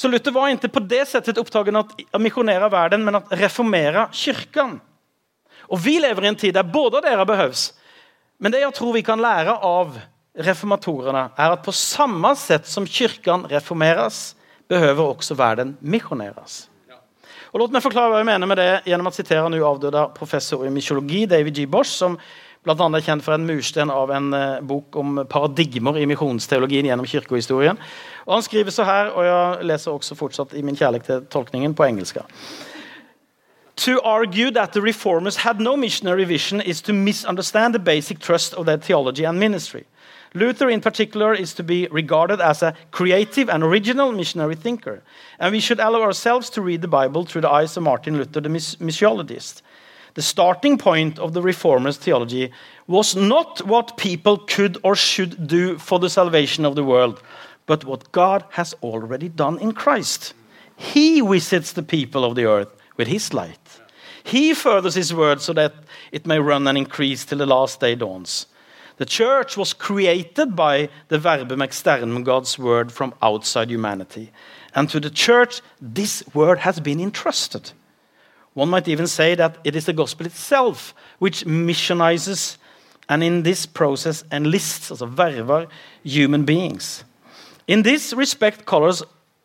Så 0.00 0.08
Luther 0.08 0.32
var 0.32 0.48
ikke 0.48 0.70
på 0.72 0.80
det 0.88 1.02
settet 1.10 1.38
opptatt 1.38 1.68
av 1.68 1.90
å 2.16 2.20
misjonere 2.22 2.70
verden, 2.72 3.02
men 3.04 3.18
å 3.18 3.24
reformere 3.36 4.06
kirken. 4.16 4.78
Og 5.68 5.78
Vi 5.78 5.98
lever 6.00 6.24
i 6.24 6.30
en 6.30 6.38
tid 6.40 6.54
der 6.56 6.64
både 6.64 7.02
dere 7.04 7.26
behøves. 7.28 7.74
Men 8.40 8.52
det 8.52 8.62
jeg 8.62 8.72
tror 8.78 8.94
vi 8.96 9.04
kan 9.04 9.20
lære 9.20 9.58
av 9.60 9.98
reformatorene, 10.40 11.26
er 11.36 11.52
at 11.52 11.64
på 11.66 11.74
samme 11.74 12.32
sett 12.38 12.66
som 12.70 12.86
kirken 12.86 13.44
reformeres, 13.50 14.36
behøver 14.70 15.10
også 15.10 15.34
verden 15.34 15.74
misjoneres. 15.82 16.68
Og 17.50 17.58
Låt 17.58 17.72
meg 17.74 17.82
forklare 17.82 18.12
hva 18.12 18.20
jeg 18.20 18.28
mener 18.28 18.46
med 18.46 18.60
det 18.60 18.68
gjennom 18.86 19.10
å 19.10 19.14
sitere 19.14 19.48
nå 19.50 19.58
avdøde 19.66 20.04
professor 20.14 20.62
i 20.62 20.70
mytologi 20.70 21.24
David 21.26 21.56
G. 21.58 21.66
Bosch, 21.66 21.90
som 21.90 22.14
Blant 22.60 22.80
annet 22.84 23.06
kjent 23.06 23.24
for 23.24 23.32
en 23.32 23.46
murstein 23.48 23.88
av 23.88 24.10
en 24.12 24.34
uh, 24.36 24.60
bok 24.60 24.96
om 25.00 25.22
paradigmer 25.24 25.96
i 25.96 26.04
misjonsteologien 26.10 26.90
gjennom 26.90 27.08
kirkehistorien. 27.08 27.78
Og 28.26 28.34
Han 28.34 28.44
skriver 28.44 28.74
så 28.74 28.84
her, 28.84 29.14
og 29.16 29.24
jeg 29.24 29.68
leser 29.70 29.94
også 29.94 30.16
fortsatt 30.18 30.52
i 30.52 30.62
min 30.62 30.76
kjærlighet 30.76 31.08
til 31.08 31.24
tolkningen 31.32 31.74
på 31.74 31.86
engelsk. 31.88 32.20
To 33.76 33.98
argue 34.04 34.50
that 34.50 34.72
the 34.72 34.82
reformers 34.82 35.36
had 35.36 35.58
no 35.58 35.74
missionary 35.74 36.24
vision 36.24 36.60
is 36.60 36.82
to 36.82 36.92
misunderstand 36.92 37.72
the 37.72 37.78
basic 37.78 38.20
trust 38.20 38.52
of 38.54 38.66
their 38.66 38.76
theology 38.76 39.24
and 39.24 39.38
ministry. 39.38 39.86
Luther, 40.34 40.68
in 40.68 40.82
particular, 40.82 41.32
is 41.32 41.54
to 41.54 41.62
be 41.62 41.88
regarded 41.90 42.40
as 42.40 42.62
a 42.62 42.74
creative 42.90 43.48
and 43.48 43.64
original 43.64 44.12
missionary 44.12 44.54
thinker. 44.54 45.02
And 45.38 45.52
we 45.52 45.60
should 45.60 45.80
allow 45.80 46.02
ourselves 46.02 46.50
to 46.50 46.62
read 46.62 46.82
the 46.82 46.88
Bible 46.88 47.24
through 47.24 47.40
the 47.40 47.50
eyes 47.50 47.76
of 47.76 47.82
Martin 47.82 48.18
Luther, 48.18 48.40
the 48.40 48.50
missiologist. 48.50 49.62
The 50.14 50.22
starting 50.22 50.78
point 50.78 51.18
of 51.18 51.32
the 51.32 51.42
reformers' 51.42 51.96
theology 51.96 52.52
was 52.86 53.14
not 53.14 53.66
what 53.66 53.96
people 53.96 54.38
could 54.38 54.78
or 54.82 54.96
should 54.96 55.46
do 55.46 55.78
for 55.78 55.98
the 55.98 56.10
salvation 56.10 56.64
of 56.64 56.74
the 56.74 56.84
world, 56.84 57.22
but 57.66 57.84
what 57.84 58.10
God 58.12 58.44
has 58.50 58.74
already 58.82 59.28
done 59.28 59.58
in 59.58 59.72
Christ. 59.72 60.34
He 60.76 61.20
visits 61.20 61.72
the 61.72 61.82
people 61.82 62.24
of 62.24 62.34
the 62.34 62.46
earth 62.46 62.74
with 62.96 63.08
his 63.08 63.32
light. 63.32 63.80
He 64.24 64.54
furthers 64.54 64.94
his 64.94 65.14
word 65.14 65.40
so 65.40 65.52
that 65.52 65.74
it 66.12 66.26
may 66.26 66.38
run 66.38 66.66
and 66.66 66.76
increase 66.76 67.24
till 67.24 67.38
the 67.38 67.46
last 67.46 67.80
day 67.80 67.94
dawns. 67.94 68.46
The 68.96 69.06
church 69.06 69.56
was 69.56 69.72
created 69.72 70.54
by 70.54 70.90
the 71.08 71.18
verbum 71.18 71.62
externum, 71.62 72.22
God's 72.22 72.58
word 72.58 72.92
from 72.92 73.14
outside 73.22 73.70
humanity. 73.70 74.30
And 74.74 74.90
to 74.90 75.00
the 75.00 75.08
church, 75.08 75.62
this 75.80 76.22
word 76.34 76.58
has 76.58 76.80
been 76.80 77.00
entrusted. 77.00 77.72
One 78.54 78.68
might 78.68 78.88
even 78.88 79.06
say 79.06 79.34
that 79.36 79.58
it 79.64 79.76
is 79.76 79.86
the 79.86 79.92
gospel 79.92 80.26
itself 80.26 80.94
which 81.18 81.44
missionizes 81.44 82.56
and 83.08 83.24
in 83.24 83.42
this 83.42 83.66
process 83.66 84.22
enlists, 84.30 84.90
also 84.90 85.06
verver, 85.06 85.66
human 86.04 86.44
beings. 86.44 87.04
In 87.66 87.82
this 87.82 88.12
respect, 88.12 88.62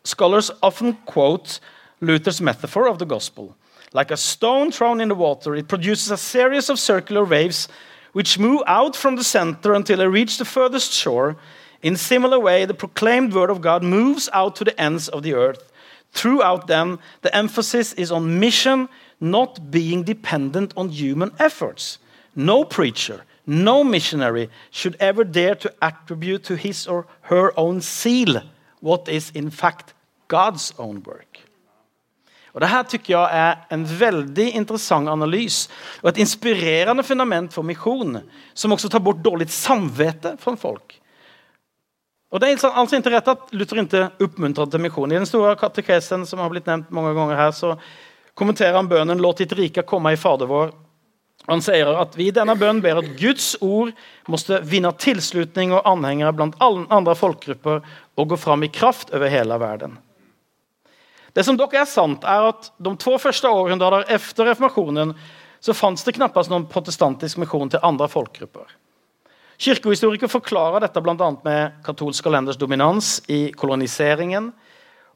scholars, 0.04 0.50
often 0.62 0.94
quote 1.04 1.58
Luther's 2.00 2.40
metaphor 2.40 2.88
of 2.88 2.98
the 2.98 3.04
gospel. 3.04 3.56
Like 3.92 4.10
a 4.10 4.16
stone 4.16 4.70
thrown 4.70 5.00
in 5.00 5.08
the 5.08 5.14
water, 5.14 5.54
it 5.56 5.68
produces 5.68 6.10
a 6.10 6.16
series 6.16 6.70
of 6.70 6.78
circular 6.78 7.24
waves 7.24 7.68
which 8.12 8.38
move 8.38 8.62
out 8.66 8.94
from 8.94 9.16
the 9.16 9.24
center 9.24 9.74
until 9.74 9.98
they 9.98 10.06
reach 10.06 10.38
the 10.38 10.44
furthest 10.44 10.92
shore. 10.92 11.36
In 11.82 11.96
similar 11.96 12.38
way, 12.38 12.64
the 12.64 12.74
proclaimed 12.74 13.34
word 13.34 13.50
of 13.50 13.60
God 13.60 13.82
moves 13.82 14.28
out 14.32 14.56
to 14.56 14.64
the 14.64 14.80
ends 14.80 15.08
of 15.08 15.22
the 15.22 15.34
earth 15.34 15.72
Throughout 16.12 16.66
them, 16.66 16.98
the 17.22 17.34
emphasis 17.36 17.92
is 17.92 18.10
on 18.10 18.38
mission, 18.38 18.88
not 19.20 19.70
being 19.70 20.02
dependent 20.04 20.72
on 20.76 20.88
human 20.88 21.30
efforts. 21.38 21.98
No 22.34 22.64
preacher, 22.64 23.24
no 23.46 23.84
missionary 23.84 24.50
should 24.70 24.96
ever 25.00 25.24
dare 25.24 25.54
to 25.54 25.72
attribute 25.80 26.44
to 26.44 26.56
his 26.56 26.86
or 26.86 27.06
her 27.22 27.52
own 27.58 27.80
seal 27.80 28.42
what 28.80 29.08
is 29.08 29.30
in 29.34 29.50
fact 29.50 29.94
God's 30.28 30.72
own 30.78 31.02
work. 31.06 31.46
Og 32.56 32.62
det 32.64 32.70
her 32.72 32.86
tykker 32.88 33.12
jeg 33.12 33.36
er 33.36 33.74
en 33.74 33.82
veldig 33.84 34.46
interessant 34.56 35.10
analys 35.12 35.66
og 36.00 36.08
et 36.08 36.22
inspirerende 36.24 37.04
fundament 37.04 37.52
for 37.52 37.66
misjon, 37.66 38.22
som 38.54 38.72
også 38.72 38.88
tar 38.88 39.04
bort 39.04 39.20
dårlig 39.24 39.50
samvete 39.52 40.36
fra 40.40 40.54
folk. 40.56 40.96
Og 42.36 42.40
Det 42.40 42.50
er 42.50 42.66
altså 42.68 42.98
ikke 42.98 43.10
rett 43.14 43.28
at 43.32 43.52
Luther 43.56 43.78
ikke 43.80 44.00
oppmuntrer 44.20 44.66
til 44.68 44.82
misjon. 44.84 45.12
I 45.12 45.16
den 45.16 45.28
store 45.28 45.54
katekesen 45.56 46.26
som 46.28 46.42
har 46.44 46.50
blitt 46.52 46.66
nevnt 46.68 46.90
mange 46.92 47.14
ganger 47.16 47.38
her, 47.38 47.54
så 47.56 47.78
kommenterer 48.36 48.76
han 48.76 48.90
bønnen 48.90 49.16
'Låt 49.16 49.38
ditt 49.38 49.54
rike 49.56 49.86
komme 49.88 50.12
i 50.12 50.20
Fader 50.20 50.44
vår'. 50.44 50.74
Han 51.48 51.62
sier 51.62 51.88
at 51.96 52.12
vi 52.16 52.28
i 52.28 52.34
denne 52.34 52.52
bønnen 52.52 52.82
ber 52.82 52.98
at 53.00 53.16
Guds 53.16 53.56
ord 53.62 53.94
måtte 54.28 54.60
vinne 54.68 54.92
tilslutning 54.92 55.72
og 55.72 55.88
anhengere 55.88 56.34
blant 56.36 56.60
alle 56.60 56.84
andre 56.90 57.14
folkegrupper 57.14 57.80
og 58.16 58.28
gå 58.28 58.36
fram 58.36 58.62
i 58.62 58.68
kraft 58.68 59.14
over 59.14 59.32
hele 59.32 59.56
verden. 59.58 59.96
Det 61.32 61.44
som 61.44 61.56
dere 61.56 61.80
er 61.80 61.88
sant, 61.88 62.24
er 62.24 62.50
at 62.52 62.72
de 62.76 62.96
to 62.96 63.16
første 63.18 63.48
århundrer 63.48 64.04
etter 64.12 64.44
reformasjonen 64.44 65.14
så 65.60 65.72
fantes 65.72 66.04
det 66.04 66.18
knappast 66.18 66.50
noen 66.50 66.68
protestantisk 66.68 67.38
misjon 67.38 67.70
til 67.70 67.80
andre 67.82 68.08
folkegrupper. 68.08 68.66
Kirkehistorikere 69.56 70.28
forklarer 70.28 70.84
dette 70.84 71.00
bl.a. 71.00 71.28
med 71.44 71.78
katolsk 71.84 72.26
kalenders 72.26 72.58
dominans 72.60 73.20
i 73.32 73.50
koloniseringen, 73.56 74.50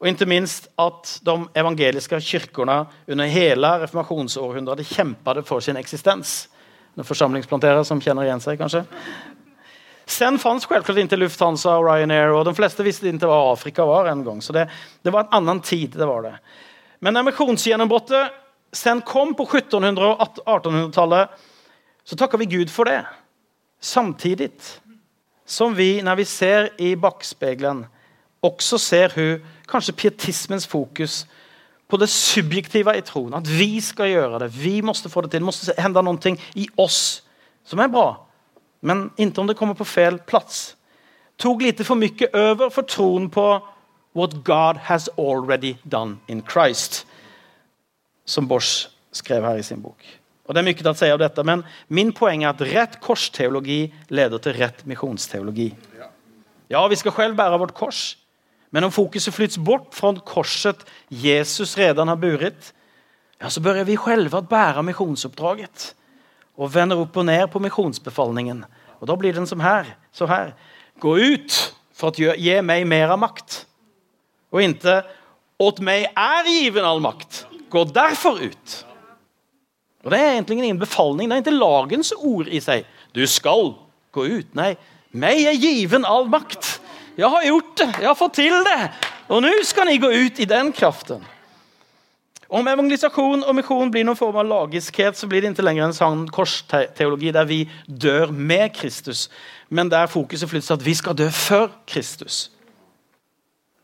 og 0.01 0.07
ikke 0.09 0.25
minst 0.25 0.71
at 0.81 1.19
de 1.21 1.35
evangeliske 1.61 2.17
kirkene 2.25 2.79
under 3.05 3.29
hele 3.29 3.75
reformasjonsårhundret 3.83 4.81
kjempet 4.89 5.43
for 5.45 5.61
sin 5.61 5.77
eksistens. 5.77 6.47
Noen 6.97 7.07
forsamlingsplanterere 7.07 7.85
som 7.85 8.01
kjenner 8.01 8.25
igjen 8.25 8.41
seg, 8.41 8.57
kanskje? 8.59 8.81
Sen 10.09 10.39
fanns 10.41 10.65
selvklart 10.65 10.97
ikke 11.05 11.19
Lufthansa 11.21 11.77
og 11.77 11.85
Ryanair, 11.85 12.33
og 12.33 12.43
de 12.49 12.55
fleste 12.57 12.83
visste 12.83 13.07
ikke 13.07 13.29
hva 13.29 13.53
Afrika 13.53 13.85
var 13.87 14.09
en 14.11 14.25
gang. 14.25 14.41
Så 14.43 14.55
det, 14.57 14.65
det 15.05 15.13
var 15.13 15.27
en 15.27 15.37
annen 15.39 15.61
tid. 15.63 15.93
det 15.93 16.07
var 16.09 16.25
det. 16.25 16.33
Men 16.99 17.13
når 17.13 17.29
sen 18.73 19.01
kom 19.01 19.35
på 19.35 19.45
1700- 19.45 20.01
og 20.01 20.21
1800-tallet, 20.47 21.29
så 22.03 22.17
takker 22.17 22.41
vi 22.41 22.49
Gud 22.57 22.69
for 22.73 22.89
det. 22.89 23.03
Samtidig 23.81 24.51
som 25.45 25.73
vi, 25.77 26.01
når 26.01 26.15
vi 26.15 26.25
ser 26.25 26.69
i 26.79 26.95
bakspegelen, 26.95 27.85
også 28.41 28.77
ser 28.77 29.13
hun, 29.15 29.41
kanskje 29.69 29.95
pietismens 29.95 30.67
fokus 30.67 31.25
på 31.89 31.97
det 31.97 32.09
subjektive 32.09 32.93
i 32.97 33.03
troen. 33.05 33.33
At 33.33 33.49
vi 33.49 33.81
skal 33.81 34.09
gjøre 34.13 34.39
det. 34.39 34.51
Vi 34.63 34.81
måtte 34.81 35.09
få 35.09 35.21
det 35.21 35.31
til. 35.31 35.41
Det 35.41 35.45
måtte 35.45 35.75
hende 35.77 36.03
noe 36.03 36.35
i 36.55 36.67
oss 36.79 37.23
som 37.67 37.79
er 37.79 37.91
bra. 37.91 38.15
Men 38.81 39.09
ikke 39.17 39.41
om 39.41 39.49
det 39.49 39.57
kommer 39.59 39.77
på 39.77 39.87
feil 39.87 40.19
plass. 40.27 40.75
Tog 41.37 41.61
lite 41.61 41.83
for 41.83 41.99
mye 41.99 42.29
over 42.33 42.69
for 42.69 42.87
troen 42.87 43.29
på 43.29 43.59
what 44.15 44.43
God 44.43 44.77
has 44.87 45.09
already 45.17 45.75
done 45.83 46.19
in 46.27 46.43
Christ. 46.47 47.05
Som 48.25 48.47
Bosch 48.47 48.89
skrev 49.11 49.43
her 49.43 49.59
i 49.59 49.63
sin 49.63 49.81
bok. 49.81 50.20
Og 50.51 50.55
det 50.57 50.59
er 50.59 50.67
mye 50.67 50.91
å 50.91 50.97
si 50.99 51.07
av 51.07 51.19
dette, 51.21 51.43
men 51.47 51.61
Min 51.87 52.09
poeng 52.11 52.41
er 52.43 52.49
at 52.49 52.61
rett 52.67 52.97
korsteologi 52.99 53.85
leder 54.11 54.41
til 54.43 54.57
rett 54.57 54.81
misjonsteologi. 54.83 55.69
Ja, 56.67 56.81
vi 56.91 56.97
skal 56.99 57.15
selv 57.15 57.37
bære 57.39 57.59
vårt 57.61 57.71
kors, 57.75 58.17
men 58.71 58.83
om 58.83 58.91
fokuset 58.91 59.31
flyttes 59.31 59.59
bort 59.63 59.95
fra 59.95 60.11
korset 60.27 60.83
Jesus 61.07 61.77
redan 61.79 62.11
har 62.11 62.19
burit, 62.19 62.73
ja, 63.39 63.47
så 63.47 63.63
bør 63.63 63.79
vi 63.87 63.95
selv 63.95 64.35
bære 64.51 64.83
misjonsoppdraget. 64.91 65.87
Og 66.59 66.75
vender 66.75 66.99
opp 66.99 67.15
og 67.15 67.25
ned 67.31 67.47
på 67.47 67.63
misjonsbefalingen. 67.63 68.65
Og 68.99 69.07
Da 69.07 69.15
blir 69.15 69.33
den 69.33 69.47
som 69.47 69.63
her. 69.63 69.87
Så 70.11 70.27
her. 70.27 70.51
Gå 70.99 71.15
ut 71.15 71.73
for 71.95 72.11
å 72.11 72.35
gi 72.35 72.59
meg 72.61 72.83
mer 72.85 73.15
av 73.15 73.23
makt. 73.23 73.63
Og 74.51 74.61
ikke 74.67 74.99
åt 75.63 75.79
meg 75.79 76.11
er 76.11 76.43
given 76.59 76.83
all 76.83 76.99
makt. 76.99 77.45
Gå 77.71 77.87
derfor 77.95 78.43
ut. 78.43 78.90
Og 80.03 80.11
Det 80.11 80.19
er 80.19 80.31
egentlig 80.33 80.57
ingen 80.57 80.79
befalning, 80.79 81.29
det 81.29 81.35
er 81.35 81.43
ikke 81.45 81.59
lagens 81.59 82.13
ord 82.17 82.47
i 82.47 82.59
seg. 82.59 82.85
Du 83.15 83.21
skal 83.27 83.73
gå 84.11 84.25
ut. 84.25 84.55
Nei, 84.57 84.73
meg 85.11 85.43
er 85.45 85.59
given 85.59 86.05
all 86.07 86.29
makt. 86.31 86.79
Jeg 87.17 87.29
har 87.29 87.43
gjort 87.45 87.75
det, 87.77 87.89
jeg 87.99 88.07
har 88.07 88.17
fått 88.17 88.39
til 88.39 88.63
det. 88.65 88.79
Og 89.29 89.43
nå 89.43 89.51
skal 89.67 89.87
ni 89.87 89.99
gå 90.01 90.09
ut 90.09 90.39
i 90.39 90.49
den 90.49 90.71
kraften. 90.73 91.21
Om 92.51 92.67
evangelisasjon 92.67 93.45
og 93.47 93.55
misjon 93.55 93.91
blir 93.93 94.03
noen 94.03 94.19
form 94.19 94.41
av 94.41 94.47
lagiskhet, 94.47 95.15
så 95.15 95.27
blir 95.29 95.39
det 95.39 95.53
ikke 95.53 95.63
lenger 95.63 95.85
en 95.85 95.95
sånn 95.95 96.25
korsteologi 96.35 97.31
der 97.31 97.47
vi 97.47 97.61
dør 97.87 98.33
med 98.35 98.73
Kristus, 98.75 99.29
men 99.69 99.87
der 99.91 100.11
fokuset 100.11 100.51
flyttes 100.51 100.73
at 100.75 100.83
vi 100.83 100.95
skal 100.99 101.15
dø 101.15 101.29
før 101.31 101.69
Kristus. 101.87 102.49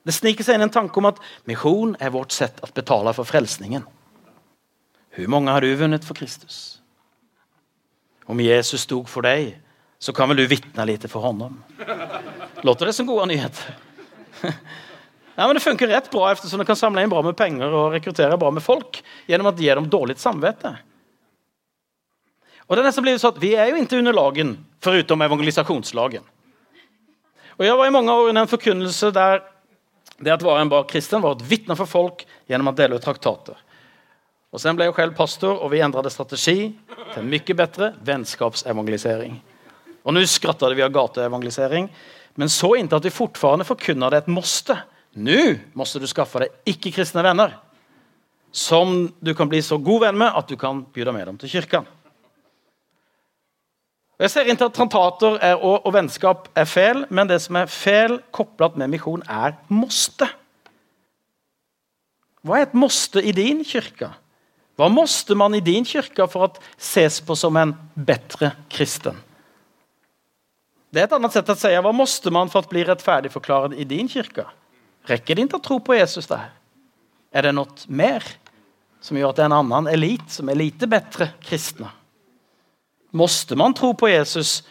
Det 0.03 0.15
sniker 0.15 0.43
seg 0.43 0.57
inn 0.57 0.65
en 0.67 0.73
tanke 0.73 0.99
om 0.99 1.07
at 1.07 1.21
misjon 1.47 1.95
er 2.03 2.11
vårt 2.11 2.35
sett 2.35 2.59
å 2.63 2.67
betale 2.75 3.15
for 3.15 3.27
frelsningen. 3.27 3.87
Hvor 5.17 5.31
mange 5.33 5.49
har 5.51 5.65
du 5.65 5.71
vunnet 5.75 6.05
for 6.05 6.17
Kristus? 6.17 6.77
Om 8.29 8.39
Jesus 8.43 8.83
stod 8.85 9.07
for 9.09 9.25
deg, 9.25 9.55
så 9.97 10.13
kan 10.13 10.29
vel 10.29 10.43
du 10.43 10.49
vitne 10.51 10.85
litt 10.85 11.07
for 11.09 11.25
honom? 11.25 11.57
Låter 12.61 12.85
det 12.85 12.93
som 12.93 13.07
gode 13.07 13.25
nyheter? 13.31 13.77
Ja, 15.37 15.45
men 15.45 15.53
Det 15.53 15.61
funker 15.61 15.87
rett 15.87 16.11
bra, 16.11 16.31
eftersom 16.31 16.59
du 16.59 16.65
kan 16.65 16.75
samle 16.75 17.03
inn 17.05 17.09
bra 17.09 17.21
med 17.21 17.37
penger 17.37 17.69
og 17.69 17.91
rekruttere 17.93 18.39
bra 18.41 18.49
med 18.49 18.63
folk 18.65 19.03
gjennom 19.29 19.51
de 19.53 19.67
gir 19.67 19.77
dem 19.77 19.89
dårlig 19.89 20.15
samvete. 20.17 20.71
Og 22.65 22.73
det 22.73 22.81
er 22.81 22.87
nesten 22.87 23.05
blitt 23.05 23.21
sånn 23.21 23.35
at 23.35 23.43
Vi 23.43 23.51
er 23.53 23.69
jo 23.69 23.77
ikke 23.77 23.99
under 24.01 24.17
lagen, 24.17 24.55
foruten 24.81 25.21
evangelisasjonslagen. 25.27 26.25
Og 27.57 27.65
Jeg 27.65 27.77
var 27.77 27.85
i 27.85 27.93
mange 27.93 28.11
år 28.13 28.31
under 28.31 28.41
en 28.41 28.49
forkunnelse 28.49 29.11
der 29.13 29.45
det 30.17 30.33
at 30.33 30.41
være 30.41 30.65
en 30.65 30.73
bra 30.73 30.81
kristen 30.89 31.21
var 31.21 31.37
å 31.37 31.45
vitne 31.45 31.77
for 31.77 31.85
folk 31.85 32.25
gjennom 32.49 32.71
å 32.71 32.75
dele 32.75 32.97
ut 32.97 33.05
traktater. 33.05 33.53
Og 34.57 34.61
Sen 34.63 34.73
ble 34.73 34.87
jeg 34.87 34.95
selv 34.97 35.13
pastor, 35.13 35.59
og 35.61 35.69
vi 35.69 35.83
endret 35.85 36.09
strategi 36.09 36.71
til 37.13 37.25
mye 37.29 37.55
bedre 37.59 37.91
vennskapsevangelisering. 38.07 39.35
Og 40.01 40.15
Nå 40.15 40.23
skrattet 40.25 40.73
vi 40.73 40.81
av 40.81 40.95
gateevangelisering, 40.95 41.85
men 42.41 42.49
så 42.49 42.71
inntil 42.79 42.97
at 42.97 43.05
vi 43.05 43.13
fortfarande 43.13 43.67
forkunner 43.69 44.09
det 44.09 44.23
et 44.23 44.33
måste. 44.33 44.79
Nå 45.13 45.37
måtte 45.77 46.01
du 46.01 46.09
skaffe 46.09 46.41
deg 46.41 46.73
ikke-kristne 46.73 47.21
venner 47.21 47.53
som 48.49 49.11
du 49.21 49.35
kan 49.37 49.49
bli 49.51 49.61
så 49.61 49.77
god 49.77 50.07
venn 50.07 50.21
med 50.25 50.33
at 50.33 50.49
du 50.49 50.57
kan 50.57 50.81
bjude 50.89 51.13
med 51.13 51.29
dem 51.29 51.37
til 51.37 51.53
kirka. 51.53 51.85
Jeg 54.17 54.33
ser 54.33 54.49
ikke 54.49 54.71
at 54.71 54.73
traktater 54.73 55.37
og, 55.53 55.73
og, 55.83 55.91
vennskap 55.93 56.47
er 56.57 56.65
feil, 56.65 57.05
men 57.13 57.29
det 57.29 57.43
som 57.45 57.61
er 57.61 57.69
feil 57.69 58.23
koblet 58.33 58.79
med 58.81 58.95
misjon, 58.97 59.21
er 59.29 59.59
måste. 59.69 60.25
Hva 62.41 62.57
er 62.57 62.71
et 62.71 62.79
måste 62.87 63.21
i 63.21 63.37
din 63.37 63.61
kirke? 63.61 64.15
Hva 64.77 64.89
måste 64.93 65.33
man 65.33 65.55
i 65.57 65.63
din 65.63 65.85
kirke 65.87 66.27
for 66.29 66.45
å 66.45 66.51
ses 66.77 67.17
på 67.25 67.35
som 67.37 67.57
en 67.57 67.73
bedre 67.95 68.51
kristen? 68.69 69.17
Det 70.93 71.01
er 71.01 71.07
et 71.09 71.15
annet 71.17 71.33
sett 71.33 71.49
å 71.49 71.57
si 71.57 71.71
hva 71.81 71.93
måste 71.93 72.31
man 72.33 72.49
for 72.51 72.63
å 72.63 72.71
bli 72.71 72.85
rettferdigforklart 72.85 73.73
i 73.75 73.87
din 73.89 74.07
kirke? 74.09 74.45
Rekker 75.09 75.35
det 75.35 75.47
ikke 75.47 75.59
å 75.59 75.65
tro 75.65 75.79
på 75.83 75.97
Jesus 75.97 76.29
der? 76.29 76.51
Er 77.33 77.47
det 77.47 77.55
noe 77.57 77.89
mer 77.89 78.23
som 79.03 79.17
gjør 79.17 79.33
at 79.33 79.39
det 79.39 79.45
er 79.45 79.49
en 79.49 79.59
annen 79.59 79.89
elit 79.91 80.29
som 80.31 80.49
er 80.49 80.59
lite 80.61 80.89
bedre 80.89 81.31
kristne? 81.43 81.89
Måste 83.17 83.57
man 83.57 83.73
tro 83.77 83.93
på 83.97 84.11
Jesus 84.11 84.61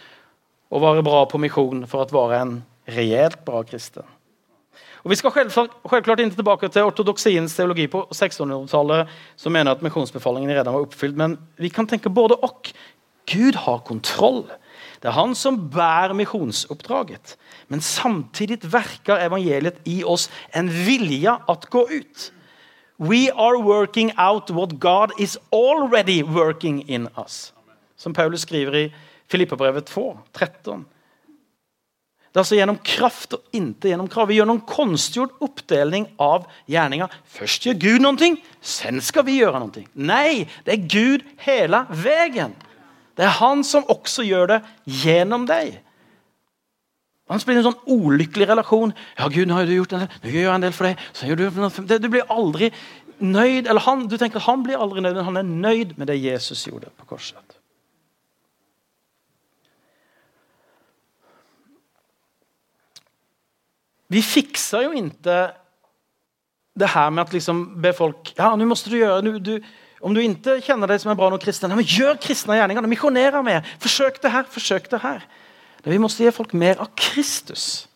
og 0.71 0.83
være 0.85 1.05
bra 1.07 1.25
på 1.27 1.41
misjon 1.43 1.83
for 1.91 2.05
å 2.05 2.21
være 2.29 2.43
en 2.45 2.59
reelt 2.95 3.43
bra 3.47 3.65
kristen? 3.67 4.07
Og 5.07 5.11
Vi 5.11 5.17
skal 5.21 5.31
selvklart 5.55 6.19
ikke 6.19 6.35
tilbake 6.35 6.69
til 6.69 6.83
ortodoksiens 6.83 7.53
teologi 7.55 7.85
på 7.87 8.01
1600-tallet, 8.11 9.13
som 9.39 9.53
mener 9.55 9.77
at 9.77 9.83
misjonsbefalingen 9.87 10.51
redan 10.51 10.75
var 10.75 10.83
oppfylt, 10.83 11.15
men 11.15 11.37
vi 11.63 11.71
kan 11.71 11.87
tenke 11.87 12.11
både 12.11 12.35
og. 12.43 12.73
Gud 13.31 13.55
har 13.55 13.85
kontroll. 13.87 14.49
Det 14.99 15.07
er 15.07 15.15
han 15.15 15.37
som 15.39 15.61
bærer 15.71 16.15
misjonsoppdraget. 16.19 17.37
Men 17.69 17.81
samtidig 17.81 18.59
verker 18.73 19.23
evangeliet 19.23 19.79
i 19.87 20.01
oss 20.03 20.27
en 20.51 20.73
vilje 20.75 21.37
at 21.39 21.71
gå 21.71 21.85
ut. 21.87 22.27
We 22.99 23.31
are 23.31 23.63
working 23.63 24.11
out 24.19 24.51
what 24.51 24.81
God 24.81 25.15
is 25.21 25.39
already 25.53 26.23
working 26.23 26.83
in 26.91 27.07
us. 27.15 27.55
Som 27.97 28.13
Paulus 28.13 28.43
skriver 28.43 28.75
i 28.75 28.95
Filippabrevet 29.31 29.87
2, 29.87 30.19
13. 30.35 30.87
Det 32.37 32.41
er 32.43 32.45
altså 32.45 32.57
gjennom 32.59 32.79
kraft 32.85 33.33
og 33.33 33.55
ikke 33.57 33.89
gjennom 33.89 34.09
krav. 34.13 34.29
Noen 34.45 34.59
konstgjort 34.69 35.39
oppdeling 35.41 36.05
av 36.21 36.43
gjerninga. 36.69 37.07
Først 37.33 37.65
gjør 37.65 37.79
Gud 37.81 38.05
noe, 38.05 38.29
sen 38.61 39.01
skal 39.01 39.25
vi 39.25 39.39
gjøre 39.39 39.63
noe. 39.63 39.85
Nei, 39.97 40.45
det 40.67 40.75
er 40.75 40.83
Gud 40.85 41.25
hele 41.47 41.81
veien. 41.89 42.53
Det 43.17 43.25
er 43.25 43.39
han 43.39 43.65
som 43.65 43.89
også 43.89 44.27
gjør 44.29 44.53
det 44.53 44.61
gjennom 45.01 45.49
deg. 45.49 45.79
Han 47.33 47.41
blir 47.49 47.63
en 47.63 47.69
sånn 47.71 47.81
ulykkelig 47.89 48.51
relasjon. 48.53 48.93
Ja, 49.17 49.33
Gud, 49.33 49.49
nå 49.49 49.57
har 49.57 49.65
du 49.65 49.73
gjort 49.79 49.97
en 49.97 50.05
del, 50.05 50.21
nå 50.21 50.35
gjør 50.37 50.45
jeg 50.45 50.55
en 50.59 50.69
del 50.69 50.77
for 50.77 50.91
deg. 50.91 51.09
så 51.17 51.31
gjør 51.31 51.41
Du 51.41 51.63
noe. 51.65 52.01
Du 52.05 52.11
blir 52.13 52.29
aldri 52.37 52.75
nøyd, 53.17 53.65
eller 53.65 53.81
han, 53.89 54.09
du 54.13 54.21
tenker 54.21 54.45
at 54.45 54.51
han 54.51 54.61
blir 54.67 54.77
aldri 54.77 55.01
nøyd, 55.01 55.17
men 55.17 55.31
han 55.33 55.41
er 55.41 55.55
nøyd 55.71 55.97
med 55.97 56.13
det 56.13 56.21
Jesus 56.21 56.69
gjorde 56.69 56.93
på 57.01 57.15
korset. 57.17 57.46
Vi 64.13 64.23
fikser 64.23 64.87
jo 64.87 64.93
ikke 64.97 65.41
det 66.77 66.89
her 66.93 67.11
med 67.11 67.25
at 67.25 67.33
liksom 67.35 67.65
be 67.83 67.93
folk 67.97 68.33
ja, 68.37 68.53
nå 68.57 68.69
måste 68.69 68.93
du 68.93 68.99
gjøre, 68.99 69.23
du, 69.25 69.39
du, 69.41 69.55
Om 70.01 70.15
du 70.15 70.21
ikke 70.21 70.59
kjenner 70.63 70.91
deg 70.91 71.01
som 71.01 71.11
en 71.11 71.19
bra 71.19 71.31
nok 71.33 71.43
kristen, 71.43 71.73
ja, 71.73 71.79
men 71.79 71.89
gjør 71.89 72.19
kristne 72.21 72.59
gjerninger. 72.59 72.85
Misjonere 72.87 73.41
mer. 73.43 73.65
Forsøk 73.83 74.21
det 74.23 74.31
her, 74.31 74.45
forsøk 74.53 74.91
det 74.93 75.01
her. 75.03 75.25
Det 75.83 75.91
vi 75.91 75.99
må 75.99 76.11
gi 76.13 76.29
folk 76.35 76.53
mer 76.55 76.83
av 76.85 76.91
Kristus. 76.99 77.87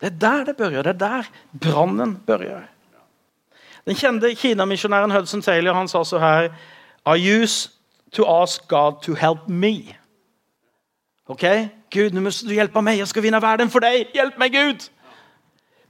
Det 0.00 0.10
er 0.10 0.18
der 0.18 0.44
det 0.48 0.56
bør 0.58 0.74
gjøre. 0.74 0.90
Det 0.90 0.96
er 0.96 0.98
der 0.98 1.30
brannen 1.62 2.16
bør 2.26 2.42
gjøre. 2.42 2.66
Den 3.86 3.96
kjente 3.96 4.34
Kina-misjonæren 4.34 5.14
Hudson 5.14 5.42
Taylor 5.42 5.78
han 5.78 5.88
sa 5.88 6.02
så 6.04 6.18
her 6.18 6.50
I 7.06 7.16
use 7.16 7.70
to 8.12 8.26
ask 8.26 8.68
God 8.68 9.00
to 9.02 9.14
help 9.14 9.48
me. 9.48 9.96
Ok? 11.26 11.44
Gud, 11.90 12.10
nå 12.12 12.20
må 12.20 12.30
du 12.30 12.52
hjelpe 12.52 12.82
meg. 12.82 12.98
Jeg 12.98 13.08
skal 13.08 13.24
vinne 13.24 13.40
verden 13.42 13.70
for 13.70 13.84
deg. 13.84 14.10
Hjelp 14.14 14.36
meg, 14.38 14.52
Gud! 14.52 14.88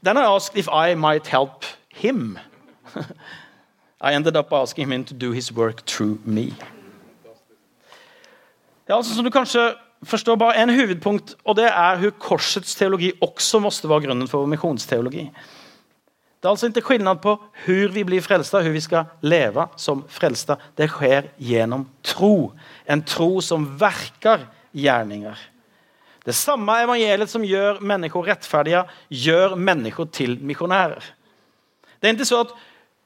Then 0.04 0.16
I 0.16 0.22
asked 0.22 0.56
if 0.56 0.68
I 0.68 0.94
might 0.94 1.26
help 1.26 1.64
him. 1.88 2.38
I 4.00 4.14
ended 4.14 4.36
up 4.36 4.52
asking 4.52 4.92
him 4.92 5.04
to 5.04 5.14
do 5.14 5.32
his 5.32 5.52
work 5.52 5.86
through 5.86 6.18
me. 6.24 6.54
Ja, 8.88 8.96
altså, 8.96 9.14
som 9.14 9.24
du 9.24 9.30
kanskje 9.30 9.74
forstår 10.02 10.36
bare 10.36 10.62
En 10.62 10.70
hovedpunkt, 10.70 11.34
og 11.44 11.56
det 11.56 11.64
er 11.64 11.98
hvor 11.98 12.10
korsets 12.10 12.74
teologi 12.74 13.12
også 13.20 13.58
måtte 13.58 13.88
være 13.88 14.06
grunnen 14.06 14.28
for 14.28 14.46
misjonsteologi. 14.46 15.30
Det 16.38 16.46
er 16.46 16.50
altså 16.54 16.66
ikke 16.66 16.80
skillnad 16.80 17.18
på 17.18 17.34
hvor 17.64 17.92
vi 17.92 18.04
blir 18.06 18.22
frelsta, 18.22 18.60
hvor 18.62 18.70
vi 18.70 18.80
skal 18.80 19.04
leve 19.22 19.66
som 19.76 20.04
frelsta. 20.08 20.54
Det 20.78 20.86
skjer 20.90 21.32
gjennom 21.42 21.88
tro. 22.06 22.52
En 22.86 23.02
tro 23.02 23.40
som 23.40 23.66
verker 23.80 24.46
gjerninger. 24.72 25.34
Det 26.28 26.36
samme 26.36 26.74
evangeliet 26.84 27.30
som 27.32 27.44
gjør 27.44 27.78
mennesker 27.80 28.26
rettferdige, 28.26 28.82
gjør 29.08 29.54
mennesker 29.56 30.10
til 30.12 30.34
misjonærer. 30.44 31.06
Det 31.96 32.10
er 32.10 32.18
ikke 32.18 32.28
så 32.28 32.42
at 32.44 32.50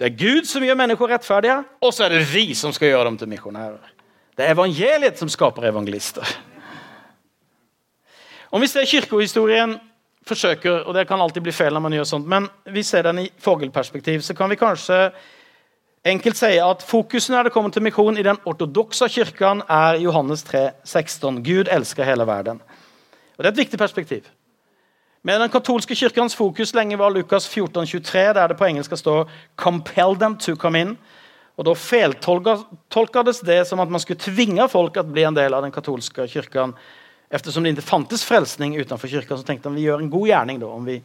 det 0.01 0.09
er 0.09 0.17
Gud 0.19 0.49
som 0.51 0.65
gjør 0.67 0.79
mennesker 0.81 1.13
rettferdige, 1.13 1.61
og 1.79 1.93
så 1.95 2.09
er 2.09 2.17
det 2.17 2.25
vi 2.33 2.49
som 2.59 2.75
skal 2.75 2.91
gjøre 2.91 3.05
dem 3.07 3.21
til 3.21 3.31
misjonærer. 3.31 3.93
Det 4.35 4.47
er 4.47 4.57
evangeliet 4.57 5.21
som 5.21 5.31
skaper 5.31 5.69
evangelister. 5.71 6.27
Om 8.51 8.61
vi 8.61 8.67
ser 8.67 8.91
kirkehistorien 8.91 9.77
forsøker, 10.27 10.83
og 10.83 10.95
det 10.95 11.07
kan 11.07 11.23
alltid 11.23 11.47
bli 11.47 11.55
feil 11.55 11.73
når 11.77 11.87
man 11.87 11.95
gjør 11.95 12.11
sånt, 12.11 12.27
men 12.27 12.51
vi 12.75 12.83
ser 12.83 13.07
den 13.07 13.23
i 13.23 13.31
fogelperspektiv, 13.39 14.21
så 14.27 14.35
kan 14.35 14.51
vi 14.51 14.59
kanskje 14.59 14.99
enkelt 16.05 16.37
si 16.37 16.57
at 16.59 16.83
fokuset 16.83 17.37
når 17.37 17.47
det 17.47 17.55
kommer 17.55 17.71
til 17.71 17.87
misjon 17.87 18.19
i 18.19 18.27
den 18.27 18.43
ortodokse 18.45 19.07
kirken, 19.09 19.63
er 19.71 20.03
Johannes 20.03 20.43
3, 20.43 20.71
16. 20.85 21.45
Gud 21.47 21.71
elsker 21.71 22.05
hele 22.05 22.27
verden. 22.27 22.59
Og 23.37 23.45
Det 23.45 23.47
er 23.47 23.53
et 23.53 23.65
viktig 23.65 23.79
perspektiv. 23.79 24.23
Med 25.23 25.41
den 25.41 25.51
katolske 25.51 25.95
kirkens 25.95 26.35
fokus 26.35 26.75
lenge 26.75 26.99
var 26.99 27.11
Lukas 27.11 27.47
14, 27.49 27.87
23, 27.87 28.33
der 28.35 28.49
det 28.49 28.57
på 28.59 28.67
engelsk 28.67 28.89
skal 28.91 28.99
stå 28.99 29.29
'compel 29.57 30.19
them 30.19 30.37
to 30.37 30.57
come 30.57 30.83
in'. 30.83 30.97
Og 31.57 31.65
Da 31.65 31.75
feiltolkades 31.75 33.41
det 33.41 33.67
som 33.67 33.81
at 33.81 33.89
man 33.89 34.01
skulle 34.01 34.21
tvinge 34.21 34.69
folk 34.69 34.93
til 34.93 35.03
å 35.03 35.13
bli 35.13 35.23
en 35.23 35.35
del 35.35 35.55
av 35.55 35.63
den 35.63 35.73
katolske 35.73 36.29
kirken. 36.29 36.75
Eftersom 37.31 37.63
det 37.63 37.77
ikke 37.77 37.89
fantes 37.89 38.25
frelsning 38.25 38.75
utenfor 38.81 39.09
kirken, 39.09 39.39
så 39.39 39.45
tenkte 39.45 39.69
han 39.69 39.77
vi 39.77 39.87
gjør 39.87 40.01
en 40.01 40.11
god 40.11 40.27
gjerning 40.27 40.61
da, 40.61 40.67
om 40.67 40.85
vi 40.85 41.03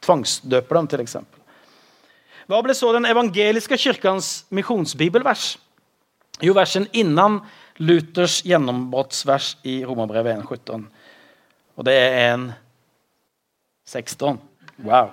tvangsdøper 0.00 0.74
dem. 0.74 0.86
til 0.86 1.00
eksempel. 1.00 1.40
Hva 2.48 2.62
ble 2.62 2.74
så 2.74 2.92
den 2.92 3.04
evangeliske 3.04 3.76
kirkens 3.76 4.44
misjonsbibelvers? 4.50 5.58
Jo, 6.40 6.54
versen 6.54 6.86
innan 6.92 7.42
Luthers 7.78 8.42
gjennombruddsvers 8.42 9.56
i 9.64 9.84
Romerbrevet 9.84 10.38
1,17. 10.38 10.86
Og 11.78 11.86
det 11.86 11.94
er 11.94 12.32
en 12.32 12.48
16. 13.86 14.40
Wow. 14.82 15.12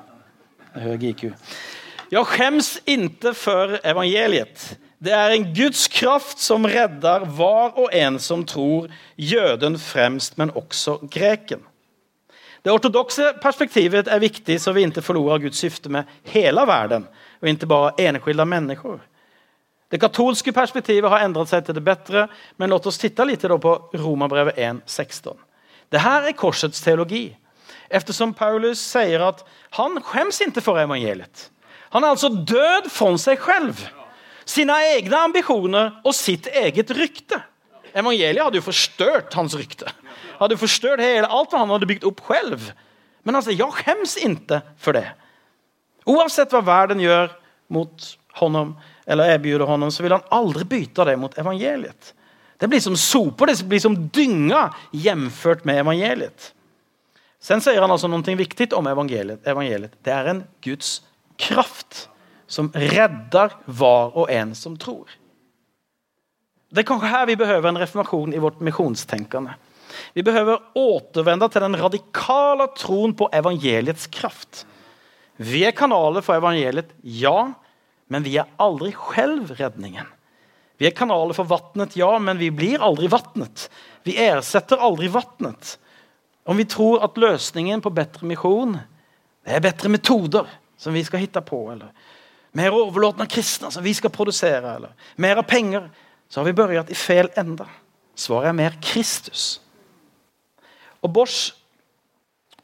Høy 0.73 0.97
IQ. 1.11 1.29
Jeg 2.11 2.25
skjems 2.31 2.71
inte 2.89 3.35
for 3.37 3.77
evangeliet. 3.85 4.73
Det 4.97 5.13
er 5.13 5.35
en 5.35 5.45
Guds 5.53 5.85
kraft 5.91 6.41
som 6.41 6.65
redder 6.65 7.27
var 7.37 7.77
og 7.77 7.93
en 7.93 8.17
som 8.19 8.41
tror, 8.47 8.89
jøden 9.15 9.77
fremst, 9.77 10.37
men 10.41 10.53
også 10.57 10.97
greken. 11.11 11.61
Det 12.65 12.73
ortodokse 12.73 13.35
perspektivet 13.43 14.07
er 14.09 14.23
viktig 14.23 14.57
så 14.61 14.73
vi 14.73 14.87
ikke 14.87 15.05
forlorer 15.05 15.43
Guds 15.43 15.61
syfte 15.61 15.91
med 15.93 16.09
hele 16.33 16.65
verden, 16.65 17.05
og 17.41 17.49
ikke 17.51 17.69
bare 17.69 17.93
enskilde 18.01 18.45
mennesker. 18.49 19.03
Det 19.93 20.01
katolske 20.01 20.49
perspektivet 20.51 21.11
har 21.13 21.27
endret 21.27 21.51
seg 21.51 21.67
til 21.67 21.77
det 21.77 21.85
bedre, 21.85 22.25
men 22.57 22.73
la 22.73 22.79
oss 22.81 22.97
titte 22.97 23.27
litt 23.29 23.45
på 23.45 23.75
Romabrevet 23.93 24.57
1,16. 24.57 25.44
Dette 25.93 26.13
er 26.29 26.37
korsets 26.37 26.81
teologi, 26.83 27.29
eftersom 27.89 28.33
Paulus 28.37 28.81
sier 28.81 29.21
at 29.25 29.43
han 29.77 29.99
skjems 30.01 30.41
ikke 30.45 30.63
for 30.63 30.81
evangeliet. 30.81 31.49
Han 31.93 32.03
er 32.03 32.15
altså 32.15 32.31
død 32.33 32.89
for 32.91 33.19
seg 33.21 33.41
selv, 33.45 33.83
sine 34.45 34.75
egne 34.93 35.19
ambisjoner 35.29 35.99
og 36.05 36.13
sitt 36.15 36.49
eget 36.51 36.91
rykte. 36.95 37.39
Evangeliet 37.95 38.43
hadde 38.43 38.59
jo 38.59 38.65
forstørt 38.65 39.37
hans 39.37 39.55
rykte. 39.57 39.87
Hadde 40.39 40.59
forstørt 40.59 41.03
hele 41.03 41.29
alt 41.31 41.53
hva 41.53 41.63
han 41.63 41.71
hadde 41.71 41.87
bygd 41.89 42.05
opp 42.09 42.19
selv. 42.27 42.67
Men 43.25 43.39
altså, 43.39 43.55
jeg 43.55 43.79
skjems 43.79 44.17
ikke 44.21 44.59
for 44.81 44.97
det. 44.97 45.07
Uansett 46.05 46.51
hva 46.53 46.61
verden 46.65 47.01
gjør 47.01 47.31
mot 47.73 48.09
honom, 48.37 48.75
eller 49.07 49.31
erbjuder 49.33 49.65
honom, 49.69 49.89
så 49.93 50.03
vil 50.03 50.13
han 50.13 50.27
aldri 50.33 50.67
bytte 50.69 51.07
det 51.07 51.15
mot 51.17 51.33
evangeliet. 51.39 52.11
Det 52.57 52.69
blir 52.71 52.79
som 52.79 52.95
soper, 52.97 53.51
det 53.51 53.67
blir 53.67 53.81
som 53.83 53.97
dynga 54.13 54.69
hjemført 54.91 55.65
med 55.67 55.81
evangeliet. 55.83 56.51
Sen 57.43 57.61
sier 57.61 57.83
han 57.83 57.91
altså 57.91 58.09
noe 58.09 58.35
viktig 58.39 58.71
om 58.73 58.87
evangeliet. 58.89 59.43
evangeliet. 59.45 59.93
Det 60.01 60.13
er 60.13 60.31
en 60.31 60.43
Guds 60.65 61.01
kraft 61.37 62.07
som 62.47 62.71
redder 62.73 63.53
hver 63.65 64.15
og 64.15 64.31
en 64.31 64.55
som 64.55 64.77
tror. 64.77 65.09
Det 66.71 66.81
er 66.81 66.87
kanskje 66.89 67.11
her 67.11 67.27
vi 67.29 67.37
behøver 67.39 67.69
en 67.69 67.79
reformasjon 67.79 68.33
i 68.33 68.41
vårt 68.41 68.63
misjonstenkende. 68.63 69.53
Vi 70.15 70.23
behøver 70.25 70.63
återvende 70.75 71.47
til 71.51 71.63
den 71.63 71.77
radikale 71.79 72.67
troen 72.75 73.13
på 73.15 73.29
evangeliets 73.31 74.07
kraft. 74.11 74.65
Vi 75.37 75.63
er 75.67 75.75
kanaler 75.75 76.23
for 76.23 76.39
evangeliet, 76.39 76.91
ja, 77.03 77.53
men 78.11 78.25
vi 78.25 78.37
er 78.39 78.49
aldri 78.61 78.91
selv 78.95 79.53
redningen. 79.59 80.07
Vi 80.77 80.87
er 80.87 80.95
kanaler 80.95 81.35
for 81.37 81.47
vannet, 81.47 81.95
ja, 81.95 82.09
men 82.19 82.39
vi 82.39 82.51
blir 82.51 82.83
aldri 82.83 83.07
vannet. 83.11 83.69
Vi 84.03 84.17
ersetter 84.19 84.81
aldri 84.83 85.07
vannet. 85.11 85.77
Om 86.45 86.59
vi 86.59 86.67
tror 86.69 87.03
at 87.05 87.17
løsningen 87.17 87.81
på 87.81 87.93
bedre 87.95 88.27
misjon 88.27 88.75
er 89.45 89.63
bedre 89.63 89.89
metoder, 89.89 90.49
som 90.77 90.93
vi 90.93 91.03
skal 91.07 91.23
hitte 91.23 91.41
på, 91.41 91.61
eller 91.71 91.93
mer 92.55 92.75
overlåtne 92.75 93.27
kristne 93.31 93.71
som 93.71 93.83
vi 93.83 93.93
skal 93.95 94.13
produsere, 94.13 94.75
eller 94.77 95.11
mer 95.21 95.41
penger, 95.47 95.89
så 96.29 96.39
har 96.39 96.49
vi 96.49 96.55
begynt 96.57 96.91
i 96.91 96.97
feil 96.97 97.29
ende. 97.39 97.67
Svaret 98.15 98.51
er 98.51 98.57
mer 98.57 98.75
Kristus. 98.83 99.59
Og 101.03 101.11
Bosch 101.13 101.53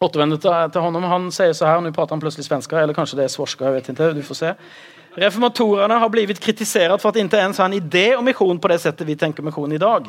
återvender 0.02 0.40
til, 0.42 0.72
til 0.74 0.82
honom, 0.82 1.06
han 1.06 1.28
sier 1.34 1.54
så 1.54 1.68
her, 1.70 1.82
nå 1.84 1.92
prater 1.94 2.16
han 2.16 2.24
plutselig 2.24 2.48
svensker, 2.48 2.80
eller 2.82 2.98
kanskje 2.98 3.20
det 3.20 3.28
er 3.28 3.34
svorska, 3.34 3.68
jeg 3.68 3.78
vet 3.78 3.92
ikke, 3.92 4.14
du 4.18 4.24
får 4.26 4.40
se. 4.40 4.54
Reformatorene 5.12 5.98
har 6.00 6.10
blitt 6.10 6.40
kritisert 6.40 7.02
for 7.02 7.12
at 7.12 7.18
ikke 7.20 7.40
ens 7.44 7.58
har 7.60 7.68
en 7.68 7.76
idé 7.76 8.14
om 8.16 8.24
misjon 8.24 8.60
på 8.62 8.70
det 8.72 8.78
settet 8.80 9.08
vi 9.10 9.18
tenker 9.20 9.44
misjon 9.44 9.74
i 9.76 9.80
dag. 9.82 10.06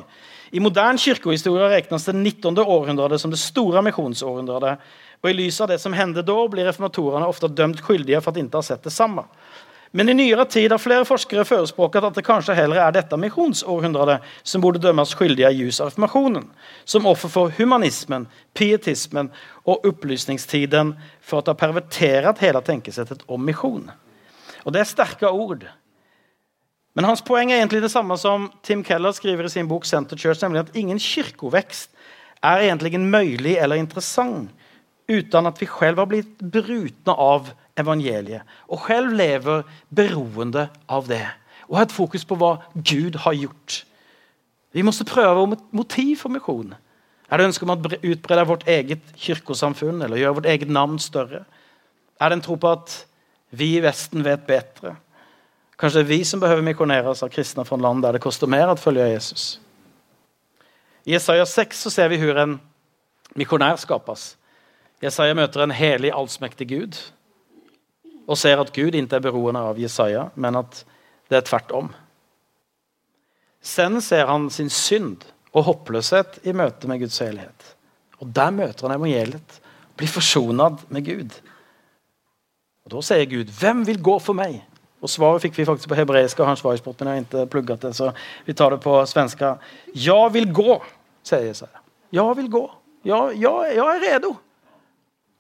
I 0.55 0.61
moderne 0.63 1.01
kirkehistorie 1.01 1.71
regnes 1.73 2.05
det 2.07 2.13
19. 2.15 2.59
århundre 2.63 3.19
som 3.19 3.33
det 3.33 3.41
store 3.43 3.83
misjonsårhundret. 3.83 4.79
Og 5.23 5.31
I 5.31 5.35
lys 5.35 5.59
av 5.65 5.73
det 5.73 5.81
som 5.83 5.95
hendte 5.97 6.23
da, 6.23 6.37
blir 6.51 6.69
reformatorene 6.69 7.27
ofte 7.27 7.51
dømt 7.51 7.83
skyldige 7.83 8.21
for 8.21 8.31
at 8.31 8.39
de 8.39 8.45
ikke 8.47 8.61
har 8.61 8.67
sett 8.69 8.87
det 8.87 8.95
samme. 8.95 9.25
Men 9.93 10.09
i 10.09 10.15
nyere 10.15 10.45
tid 10.49 10.73
har 10.73 10.81
flere 10.81 11.05
forskere 11.05 11.45
forespråket 11.45 12.07
at 12.07 12.17
det 12.17 12.25
kanskje 12.25 12.55
heller 12.57 12.79
er 12.81 12.95
dette 12.95 13.19
misjonsårhundret 13.19 14.23
som 14.47 14.63
burde 14.63 14.81
dømmes 14.81 15.17
skyldige 15.17 15.51
i 15.51 15.65
ljus 15.65 15.83
av 15.83 15.91
reformasjonen, 15.91 16.47
som 16.85 17.11
offer 17.11 17.33
for 17.33 17.53
humanismen, 17.59 18.29
pietismen 18.55 19.33
og 19.67 19.85
opplysningstiden 19.91 20.95
for 21.21 21.43
å 21.43 21.51
ha 21.51 21.59
pervertert 21.59 22.41
hele 22.45 22.63
tenkesettet 22.65 23.27
om 23.27 23.45
misjon. 23.51 23.91
Og 24.65 24.73
Det 24.73 24.81
er 24.81 24.89
sterke 24.89 25.31
ord. 25.31 25.65
Men 26.95 27.09
hans 27.09 27.23
poeng 27.25 27.51
er 27.51 27.63
egentlig 27.63 27.83
det 27.83 27.93
samme 27.93 28.17
som 28.21 28.51
Tim 28.63 28.83
Keller 28.85 29.15
skriver 29.17 29.49
i 29.49 29.53
sin 29.53 29.69
bok 29.69 29.87
Center 29.89 30.17
Church, 30.17 30.43
nemlig 30.43 30.61
at 30.61 30.77
ingen 30.77 30.99
kirkevekst 31.01 31.91
er 32.43 32.67
egentlig 32.67 33.01
mulig 33.01 33.57
eller 33.57 33.81
interessant 33.81 34.51
uten 35.09 35.47
at 35.47 35.61
vi 35.61 35.67
selv 35.67 35.99
har 35.99 36.09
blitt 36.09 36.39
brutne 36.39 37.15
av 37.19 37.51
evangeliet 37.79 38.47
og 38.69 38.85
selv 38.87 39.17
lever 39.17 39.65
beroende 39.91 40.69
av 40.89 41.09
det. 41.09 41.25
Og 41.69 41.79
har 41.79 41.89
et 41.89 41.95
fokus 41.95 42.25
på 42.29 42.37
hva 42.39 42.57
Gud 42.75 43.17
har 43.25 43.37
gjort. 43.37 43.83
Vi 44.73 44.85
må 44.85 44.93
prøve 45.09 45.53
et 45.53 45.65
motiv 45.73 46.17
for 46.21 46.33
misjon. 46.33 46.75
Er 47.31 47.41
det 47.41 47.49
ønske 47.49 47.65
om 47.65 47.73
å 47.73 47.81
utbrede 47.81 48.49
vårt 48.49 48.67
eget 48.69 49.05
kirkesamfunn 49.17 50.03
eller 50.05 50.21
gjøre 50.21 50.37
vårt 50.41 50.51
eget 50.53 50.69
navn 50.69 50.99
større? 51.01 51.45
Er 52.21 52.29
det 52.29 52.39
en 52.39 52.45
tro 52.45 52.59
på 52.61 52.73
at 52.73 52.99
vi 53.53 53.75
i 53.77 53.83
Vesten 53.85 54.25
vet 54.25 54.47
bedre? 54.49 54.97
Kanskje 55.79 56.01
det 56.01 56.07
er 56.07 56.13
vi 56.13 56.21
som 56.29 56.41
behøver 56.43 56.65
misjoneres 56.65 57.25
av 57.25 57.33
kristne 57.33 57.65
fra 57.69 57.79
land 57.81 58.05
der 58.05 58.17
det 58.17 58.25
koster 58.25 58.51
mer 58.51 58.73
å 58.73 58.79
følge 58.79 59.09
Jesus? 59.13 59.47
I 61.05 61.17
Isaiah 61.19 61.49
6 61.49 61.87
så 61.87 61.91
ser 61.91 62.13
vi 62.13 62.21
hvor 62.23 62.39
en 62.39 62.59
mikronær 63.39 63.81
skapes. 63.83 64.37
Jesaja 65.03 65.35
møter 65.35 65.65
en 65.65 65.75
helig, 65.75 66.13
allsmektig 66.15 66.69
Gud 66.71 67.01
og 68.27 68.39
ser 68.39 68.61
at 68.63 68.73
Gud 68.75 68.95
ikke 68.95 69.19
er 69.19 69.25
beroende 69.25 69.63
av 69.73 69.81
Jesaja, 69.81 70.29
men 70.39 70.61
at 70.61 70.85
det 71.31 71.41
er 71.41 71.47
tvert 71.49 71.73
om. 71.75 71.89
Sen 73.63 74.01
ser 74.03 74.29
han 74.31 74.49
sin 74.51 74.71
synd 74.73 75.25
og 75.53 75.67
håpløshet 75.69 76.41
i 76.49 76.55
møte 76.57 76.89
med 76.91 77.03
Guds 77.03 77.19
helhet. 77.23 77.67
Og 78.23 78.31
Der 78.31 78.51
møter 78.55 78.87
han 78.87 78.97
evangeliet, 78.97 79.59
blir 79.97 80.09
forsonet 80.09 80.85
med 80.91 81.05
Gud. 81.05 81.35
Og 82.85 82.91
Da 82.91 83.01
sier 83.01 83.25
Gud, 83.31 83.45
'Hvem 83.45 83.87
vil 83.87 84.03
gå 84.03 84.19
for 84.19 84.33
meg?' 84.33 84.63
Og 85.03 85.11
Svaret 85.11 85.43
fikk 85.43 85.59
vi 85.59 85.65
faktisk 85.65 85.89
på 85.89 85.95
hebreisk. 85.95 86.41
og 86.41 86.47
hans 86.47 86.61
svarsport, 86.61 87.01
men 87.01 87.09
jeg 87.09 87.15
har 87.15 87.41
ikke 87.43 87.51
plugget 87.51 87.83
det, 87.83 87.97
så 87.97 88.13
vi 88.47 88.53
tar 88.53 88.71
det 88.71 88.81
på 88.81 89.07
svenska. 89.07 89.55
'Jeg 89.95 90.33
vil 90.33 90.53
gå', 90.53 90.83
sier 91.25 91.41
Jesaja. 91.41 91.79
'Jeg 92.13 92.37
vil 92.37 92.49
gå'. 92.49 92.71
Ja, 93.05 93.31
ja, 93.31 93.61
jeg 93.63 93.79
er 93.79 94.15
redo. 94.15 94.37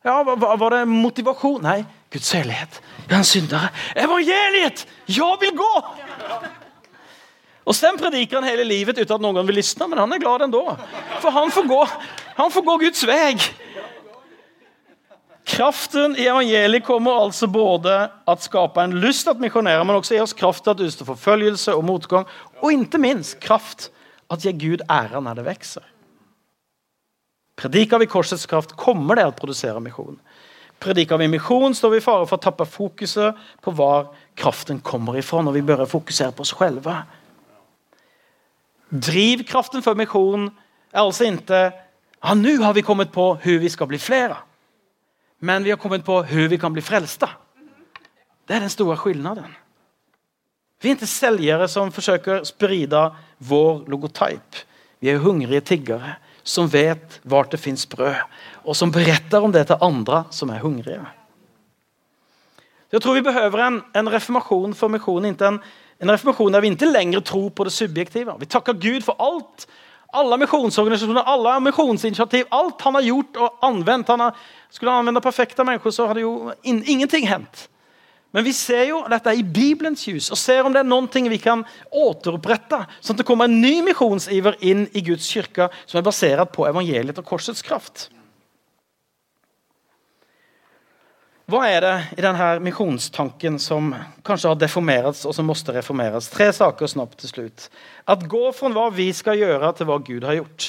Ja, 0.05 0.23
var 0.23 0.71
det 0.71 0.89
motivasjon? 0.89 1.63
Nei, 1.63 1.85
Guds 2.11 2.33
hellighet. 2.33 2.81
Jeg 3.09 3.15
er 3.15 3.19
en 3.19 3.25
syndere. 3.25 3.69
Evangeliet! 3.97 4.87
Jeg 5.09 5.37
vil 5.41 5.57
gå! 5.57 5.85
Og 7.65 7.75
Sen 7.75 7.99
prediker 7.99 8.41
han 8.41 8.49
hele 8.49 8.65
livet 8.67 8.99
uten 8.99 9.15
at 9.15 9.23
noen 9.23 9.47
vil 9.47 9.61
lysne, 9.61 9.87
men 9.89 9.99
han 9.99 10.13
er 10.13 10.19
glad 10.19 10.43
enda. 10.43 10.75
For 11.23 11.31
han 11.31 11.53
får 11.55 11.69
gå, 11.71 11.81
han 12.37 12.51
får 12.51 12.65
gå 12.67 12.79
Guds 12.79 13.07
vei. 13.07 13.37
Kraften 15.49 16.15
i 16.17 16.29
evangeliet 16.31 16.85
kommer 16.87 17.25
altså 17.25 17.49
både 17.51 17.95
at 18.31 18.45
skape 18.45 18.83
en 18.83 18.95
lyst 19.03 19.27
til 19.27 19.35
å 19.35 19.43
misjonere, 19.43 19.83
men 19.85 19.99
også 19.99 20.15
gi 20.15 20.21
oss 20.23 20.37
kraft 20.39 20.63
til 20.65 20.77
å 20.77 20.87
utstå 20.87 21.07
forfølgelse 21.09 21.75
og 21.75 21.87
motgang, 21.89 22.29
og 22.63 22.77
ikke 22.77 23.01
minst 23.03 23.41
kraft 23.43 23.89
at 24.31 24.47
gi 24.47 24.53
Gud 24.55 24.85
ære 24.87 25.21
når 25.21 25.41
det 25.41 25.49
vokser. 25.49 25.89
Predikar 27.59 28.01
vi 28.01 28.09
korsets 28.11 28.47
kraft, 28.49 28.77
kommer 28.79 29.19
det 29.19 29.27
å 29.29 29.35
produsere 29.37 29.83
misjon. 29.83 30.17
Predikar 30.83 31.19
vi 31.21 31.29
misjon, 31.31 31.75
står 31.75 31.93
vi 31.93 31.99
i 32.01 32.05
fare 32.05 32.27
for 32.27 32.39
å 32.39 32.43
tappe 32.43 32.67
fokuset 32.67 33.39
på 33.63 33.75
hvor 33.77 34.09
kraften 34.39 34.81
kommer 34.83 35.19
ifra, 35.19 35.43
når 35.43 35.59
vi 35.59 35.67
bør 35.69 35.85
fokusere 35.91 36.35
på 36.35 36.47
oss 36.47 36.55
selv. 36.57 36.89
Drivkraften 38.93 39.85
for 39.85 39.99
misjon 39.99 40.51
er 40.93 41.05
altså 41.05 41.29
ikke 41.29 41.65
Ja, 42.23 42.37
nu 42.39 42.61
har 42.63 42.75
vi 42.77 42.85
kommet 42.87 43.11
på 43.11 43.33
hvordan 43.35 43.63
vi 43.65 43.69
skal 43.73 43.89
bli 43.91 43.99
flera. 43.99 44.37
Men 45.45 45.65
vi 45.65 45.71
har 45.71 45.77
kommit 45.77 46.05
på 46.05 46.23
hur 46.23 46.49
vi 46.49 46.59
kan 46.59 46.73
bli 46.73 46.83
frälsta. 46.83 47.31
Det 48.47 48.55
är 48.55 48.61
den 48.61 48.71
stora 48.71 48.97
skillnaden. 48.97 49.45
Vi 50.83 50.89
är 50.89 50.91
inte 50.91 51.07
säljare 51.07 51.69
som 51.69 51.93
försöker 51.93 52.45
sprida 52.45 53.17
vår 53.39 53.87
logotyp. 53.87 54.57
Vi 54.99 55.11
är 55.11 55.17
hungriga 55.17 55.61
tiggare 55.61 56.17
som 56.43 56.69
vet 56.69 57.21
vart 57.23 57.51
det 57.51 57.57
finns 57.57 57.89
bröd 57.89 58.17
och 58.53 58.77
som 58.77 58.91
berättar 58.91 59.41
om 59.41 59.53
det 59.53 59.65
till 59.65 59.77
andra 59.81 60.25
som 60.31 60.51
är 60.51 60.59
hungriga. 60.59 61.07
Jag 62.91 63.03
tror 63.03 63.15
vi 63.15 63.23
behöver 63.23 63.59
en, 63.59 63.83
en 63.93 64.09
reformation 64.09 64.75
för 64.75 64.89
missionen, 64.89 65.37
en, 65.41 65.61
en 65.99 66.11
reformation 66.11 66.53
där 66.53 66.61
vi 66.61 66.67
inte 66.67 66.87
längre 66.87 67.21
tror 67.21 67.51
på 67.51 67.65
det 67.65 67.71
subjektiva. 67.71 68.37
Vi 68.37 68.47
tackar 68.47 68.75
Gud 68.75 69.05
för 69.05 69.15
allt, 69.19 69.69
alla 70.13 70.37
misjonsorganisasjoner, 70.37 71.27
alle 71.27 71.59
misjonsinitiativ, 71.65 72.47
alt 72.53 72.81
han 72.85 72.99
har 72.99 73.07
gjort 73.07 73.39
og 73.41 73.67
anvendt 73.69 74.09
Han 74.13 74.27
har, 74.27 74.41
skulle 74.71 74.93
han 74.93 75.05
anvende 75.05 75.25
perfekta 75.25 75.65
mennesker, 75.65 75.95
så 75.95 76.09
hadde 76.11 76.25
jo 76.25 76.53
in, 76.63 76.83
ingenting 76.85 77.29
hendt. 77.29 77.69
Men 78.33 78.45
vi 78.45 78.53
ser 78.57 78.87
jo 78.89 79.03
dette 79.13 79.35
i 79.37 79.45
Bibelens 79.45 80.07
ljus 80.09 80.31
og 80.33 80.41
ser 80.41 80.65
om 80.65 80.73
det 80.73 80.81
er 80.81 80.89
noe 80.89 81.29
vi 81.29 81.41
kan 81.41 81.65
återopprette, 81.91 82.79
sånn 83.01 83.17
at 83.17 83.21
det 83.21 83.29
kommer 83.29 83.49
en 83.49 83.61
ny 83.61 83.83
misjonsiver 83.85 84.57
inn 84.61 84.87
i 84.97 85.05
Guds 85.05 85.29
kirke 85.29 85.69
som 85.85 86.01
er 86.01 86.07
basert 86.07 86.53
på 86.55 86.65
evangeliet 86.69 87.21
og 87.21 87.29
korsets 87.29 87.65
kraft. 87.65 88.09
Hva 91.51 91.65
er 91.67 91.81
det 91.83 91.95
i 92.17 92.23
denne 92.23 92.49
misjonstanken 92.63 93.59
som 93.61 93.91
kanskje 94.27 94.53
har 94.53 94.61
deformerats 94.61 95.25
og 95.27 95.35
som 95.35 95.49
måtte 95.51 95.75
reformeres? 95.75 96.31
Tre 96.31 96.47
saker 96.55 96.91
snabbt 96.91 97.19
til 97.19 97.33
slutt. 97.33 97.67
At 98.07 98.23
gå 98.31 98.45
fra 98.55 98.71
hva 98.71 98.87
vi 98.95 99.09
skal 99.17 99.41
gjøre, 99.41 99.73
til 99.75 99.91
hva 99.91 99.99
Gud 100.07 100.27
har 100.29 100.39
gjort. 100.39 100.69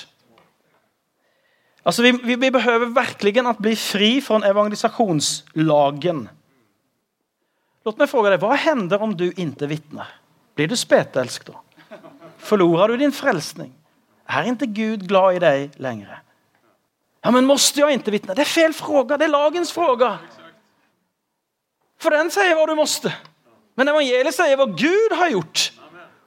Altså, 1.84 2.06
vi, 2.06 2.14
vi, 2.40 2.50
behøver 2.52 2.94
virkelig 2.96 3.44
å 3.44 3.54
bli 3.60 3.76
fri 3.78 4.12
fra 4.24 4.40
evangelisasjonslagen. 4.48 6.26
Låt 7.84 8.00
meg 8.00 8.10
spørre 8.10 8.34
deg, 8.34 8.44
Hva 8.44 8.56
hender 8.56 9.02
om 9.04 9.14
du 9.20 9.28
ikke 9.30 9.68
vitner? 9.70 10.10
Blir 10.56 10.72
du 10.72 10.78
spetälsk 10.80 11.50
da? 11.52 11.60
Förlorar 12.38 12.88
du 12.88 12.98
din 12.98 13.12
frälsning? 13.12 13.74
Er 14.28 14.48
ikke 14.48 14.72
Gud 14.72 15.08
glad 15.08 15.38
i 15.38 15.44
deg 15.44 15.76
lenger? 15.84 16.22
Ja, 17.24 17.32
men 17.32 17.46
måste 17.46 17.80
jag 17.80 17.92
inte 17.92 18.12
vittna? 18.12 18.34
Det 18.34 18.42
er 18.42 18.52
fel 18.52 18.74
fråga, 18.74 19.18
det 19.18 19.26
er 19.26 19.36
lagens 19.36 19.72
fråga. 19.72 20.18
För 22.04 22.12
den 22.12 22.32
sier 22.34 22.58
hva 22.58 22.66
du 22.68 22.76
måtte. 22.76 23.14
Men 23.80 23.90
evangeliet 23.90 24.36
sier 24.36 24.60
hva 24.60 24.68
Gud 24.68 25.16
har 25.16 25.32
gjort. 25.32 25.70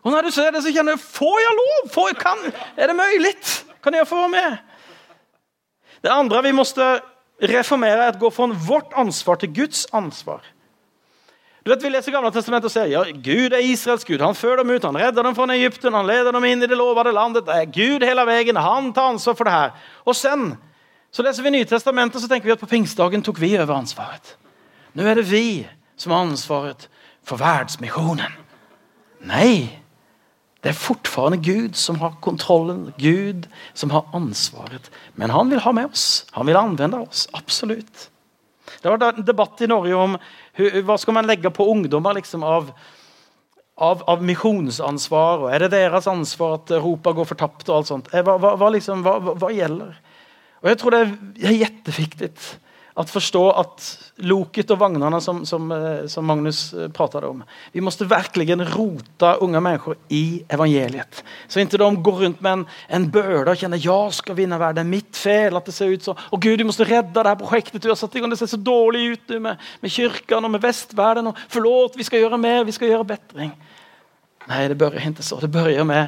Og 0.06 0.14
når 0.14 0.28
du 0.28 0.32
ser 0.32 0.54
det 0.54 0.62
så 0.64 0.72
kjenner 0.72 0.96
du, 0.96 1.02
får 1.02 1.36
jeg 1.42 1.58
lov? 1.58 1.88
Får 1.92 2.08
jeg 2.12 2.18
kan, 2.22 2.44
Er 2.76 2.88
det 2.88 2.96
mulig? 2.96 3.34
Kan 3.84 3.94
jeg 3.94 4.06
få 4.08 4.22
være 4.22 4.32
med? 4.32 4.58
Det 6.02 6.12
andre 6.12 6.42
vi 6.46 6.52
måtte 6.54 7.00
reformere, 7.42 8.06
er 8.06 8.14
å 8.16 8.20
gå 8.20 8.30
fra 8.32 8.46
vårt 8.68 8.94
ansvar 8.96 9.40
til 9.42 9.52
Guds 9.52 9.86
ansvar. 9.92 10.44
Du 11.64 11.72
vet, 11.72 11.82
Vi 11.82 11.90
leser 11.90 12.14
Gamle 12.14 12.30
testamentet 12.30 12.70
og 12.70 12.72
sier 12.72 12.86
ja, 12.86 13.02
Gud 13.10 13.52
er 13.52 13.66
Israels 13.66 14.06
Gud. 14.06 14.22
Han 14.22 14.38
fører 14.38 14.62
dem 14.62 14.70
ut, 14.70 14.84
han 14.86 14.96
redder 14.96 15.26
dem 15.26 15.34
fra 15.34 15.50
Egypten, 15.52 15.92
han 15.92 16.06
leder 16.06 16.32
dem 16.32 16.44
inn 16.46 16.62
i 16.62 16.70
det 16.70 16.78
lovede 16.78 17.12
landet. 17.12 17.44
Det 17.44 17.52
er 17.52 17.66
Gud 17.66 18.06
hele 18.06 18.24
veien. 18.26 18.56
Han 18.56 18.92
tar 18.94 19.10
ansvar 19.10 19.34
for 19.34 19.44
det 19.44 19.52
her. 19.52 19.76
Og 20.06 20.16
sen 20.16 20.54
så 21.10 21.26
leser 21.26 21.42
vi 21.42 21.50
Nytestamentet 21.50 22.22
så 22.22 22.30
tenker 22.30 22.46
vi 22.46 22.54
at 22.54 22.62
på 22.62 22.70
pingsdagen 22.70 23.26
tok 23.26 23.42
vi 23.42 23.56
over 23.58 23.74
ansvaret. 23.74 24.36
Nå 24.96 25.04
er 25.04 25.18
det 25.18 25.28
vi 25.28 25.66
som 26.00 26.14
har 26.14 26.24
ansvaret 26.24 26.87
for 27.26 27.40
verdensmisjonen. 27.40 28.32
Nei, 29.26 29.68
det 30.64 30.72
er 30.72 30.78
fortfarande 30.78 31.42
Gud 31.44 31.76
som 31.78 31.98
har 32.00 32.16
kontrollen, 32.24 32.92
Gud 32.98 33.46
som 33.76 33.92
har 33.92 34.09
ansvaret. 34.16 34.88
Men 35.14 35.30
han 35.35 35.50
vil 35.52 35.61
ha 35.62 35.72
med 35.76 35.92
oss. 35.92 36.24
Han 36.32 36.48
vil 36.48 36.59
anvende 36.59 37.02
oss. 37.04 37.26
Absolutt. 37.37 38.09
Det 38.82 38.90
vært 38.90 39.20
en 39.20 39.26
debatt 39.26 39.61
i 39.62 39.68
Norge 39.70 39.96
om 40.00 40.16
hva 40.56 40.96
skal 40.98 41.14
man 41.14 41.28
legge 41.28 41.52
på 41.54 41.68
ungdommer 41.70 42.16
liksom, 42.16 42.42
av, 42.42 42.72
av, 43.78 44.02
av 44.11 44.24
misjonsansvar. 44.26 45.44
og 45.44 45.54
Er 45.54 45.66
det 45.66 45.74
deres 45.76 46.09
ansvar 46.11 46.59
at 46.59 46.72
Europa 46.74 47.12
går 47.14 47.30
fortapt? 47.35 47.68
og 47.68 47.76
alt 47.76 47.92
sånt? 47.92 48.11
Eh, 48.14 48.24
hva, 48.26 48.56
hva, 48.56 48.70
liksom, 48.72 49.04
hva, 49.06 49.18
hva 49.37 49.52
gjelder? 49.54 49.98
Og 50.64 50.70
Jeg 50.72 50.80
tror 50.80 50.96
det 50.96 51.02
er 51.44 51.61
jätteviktig 51.61 52.32
att 52.96 53.11
forstå 53.11 53.50
at 53.50 53.85
loket 54.24 54.70
og 54.72 54.78
vagnene 54.80 55.18
som, 55.20 55.42
som, 55.46 55.68
eh, 55.72 56.06
som 56.09 56.24
Magnus 56.24 56.72
eh, 56.72 56.88
pratade 56.88 57.26
om. 57.26 57.42
Vi 57.72 57.80
måste 57.80 58.04
verkligen 58.04 58.64
rota 58.64 59.35
unga 59.35 59.61
människor 59.61 59.96
i 60.09 60.44
evangeliet. 60.48 61.24
Så 61.48 61.61
inte 61.61 61.76
de 61.76 62.02
går 62.02 62.12
runt 62.12 62.40
med 62.40 62.52
en, 62.52 62.66
en 62.88 63.11
börda 63.11 63.50
och 63.50 63.56
känner 63.56 63.80
jag 63.82 64.14
ska 64.14 64.35
vinna 64.35 64.59
världen, 64.59 64.90
mitt 64.90 65.16
fel 65.16 65.56
att 65.56 65.64
det 65.64 65.72
ser 65.72 65.87
ut 65.87 66.02
så. 66.02 66.16
Och 66.18 66.42
Gud, 66.42 66.59
du 66.59 66.64
måste 66.64 66.85
rädda 66.85 67.22
det 67.22 67.28
här 67.28 67.37
projektet 67.37 67.82
du 67.82 67.88
har 67.88 67.96
satt 67.96 68.14
igång. 68.14 68.30
Det 68.30 68.37
ser 68.37 68.46
så 68.46 68.56
dåligt 68.56 69.12
ut 69.12 69.28
nu 69.28 69.40
med, 69.40 69.56
med 69.80 69.90
kyrkan 69.90 70.44
och 70.44 70.50
med 70.50 70.61
västvärlden. 70.61 71.26
Och 71.26 71.37
förlåt, 71.48 71.92
vi 71.96 72.04
ska 72.04 72.18
göra 72.18 72.37
mer, 72.37 72.64
vi 72.64 72.72
ska 72.72 72.87
göra 72.87 73.04
bättring. 73.04 73.50
Nej, 74.46 74.68
det 74.68 74.74
börjar 74.74 75.06
inte 75.06 75.22
så. 75.22 75.40
Det 75.40 75.48
börjar 75.48 75.85
med 75.85 76.06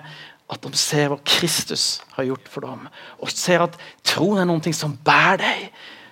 at 0.48 0.62
de 0.62 0.72
ser 0.72 1.10
hva 1.12 1.18
Kristus 1.24 2.02
har 2.16 2.24
gjort 2.24 2.48
for 2.48 2.64
dem 2.64 2.86
Og 3.20 3.28
ser 3.28 3.66
at 3.66 3.74
troen 4.00 4.40
er 4.40 4.46
noe 4.48 4.72
som 4.72 4.94
bærer 5.04 5.42
dig 5.42 5.66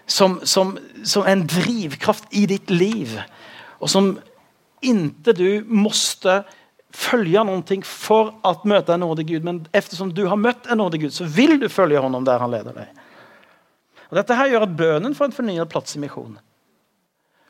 som, 0.06 0.40
som, 0.46 0.78
som 1.04 1.26
en 1.26 1.46
drivkraft 1.46 2.24
i 2.30 2.46
ditt 2.46 2.70
liv. 2.70 3.18
og 3.78 3.90
som 3.90 4.18
inntil 4.80 5.36
du 5.36 5.50
måtte 5.66 6.42
følge 6.96 7.42
noe 7.44 7.80
for 7.84 8.32
å 8.46 8.52
møte 8.64 8.94
en 8.94 9.02
nådig 9.04 9.26
Gud. 9.28 9.44
Men 9.44 9.66
eftersom 9.72 10.12
du 10.14 10.26
har 10.26 10.40
møtt 10.40 10.70
en 10.70 10.78
nådig 10.80 11.00
Gud 11.06 11.12
så 11.12 11.26
vil 11.28 11.58
du 11.60 11.68
følge 11.68 12.00
honom 12.00 12.24
der 12.24 12.40
han 12.40 12.50
leder 12.50 12.72
deg. 12.76 13.02
Og 14.10 14.16
Dette 14.20 14.36
her 14.38 14.52
gjør 14.52 14.68
at 14.68 14.76
bønnen 14.78 15.16
får 15.18 15.28
en 15.28 15.36
fornyet 15.36 15.70
plass 15.72 15.96
i 15.96 16.00
mission. 16.00 16.38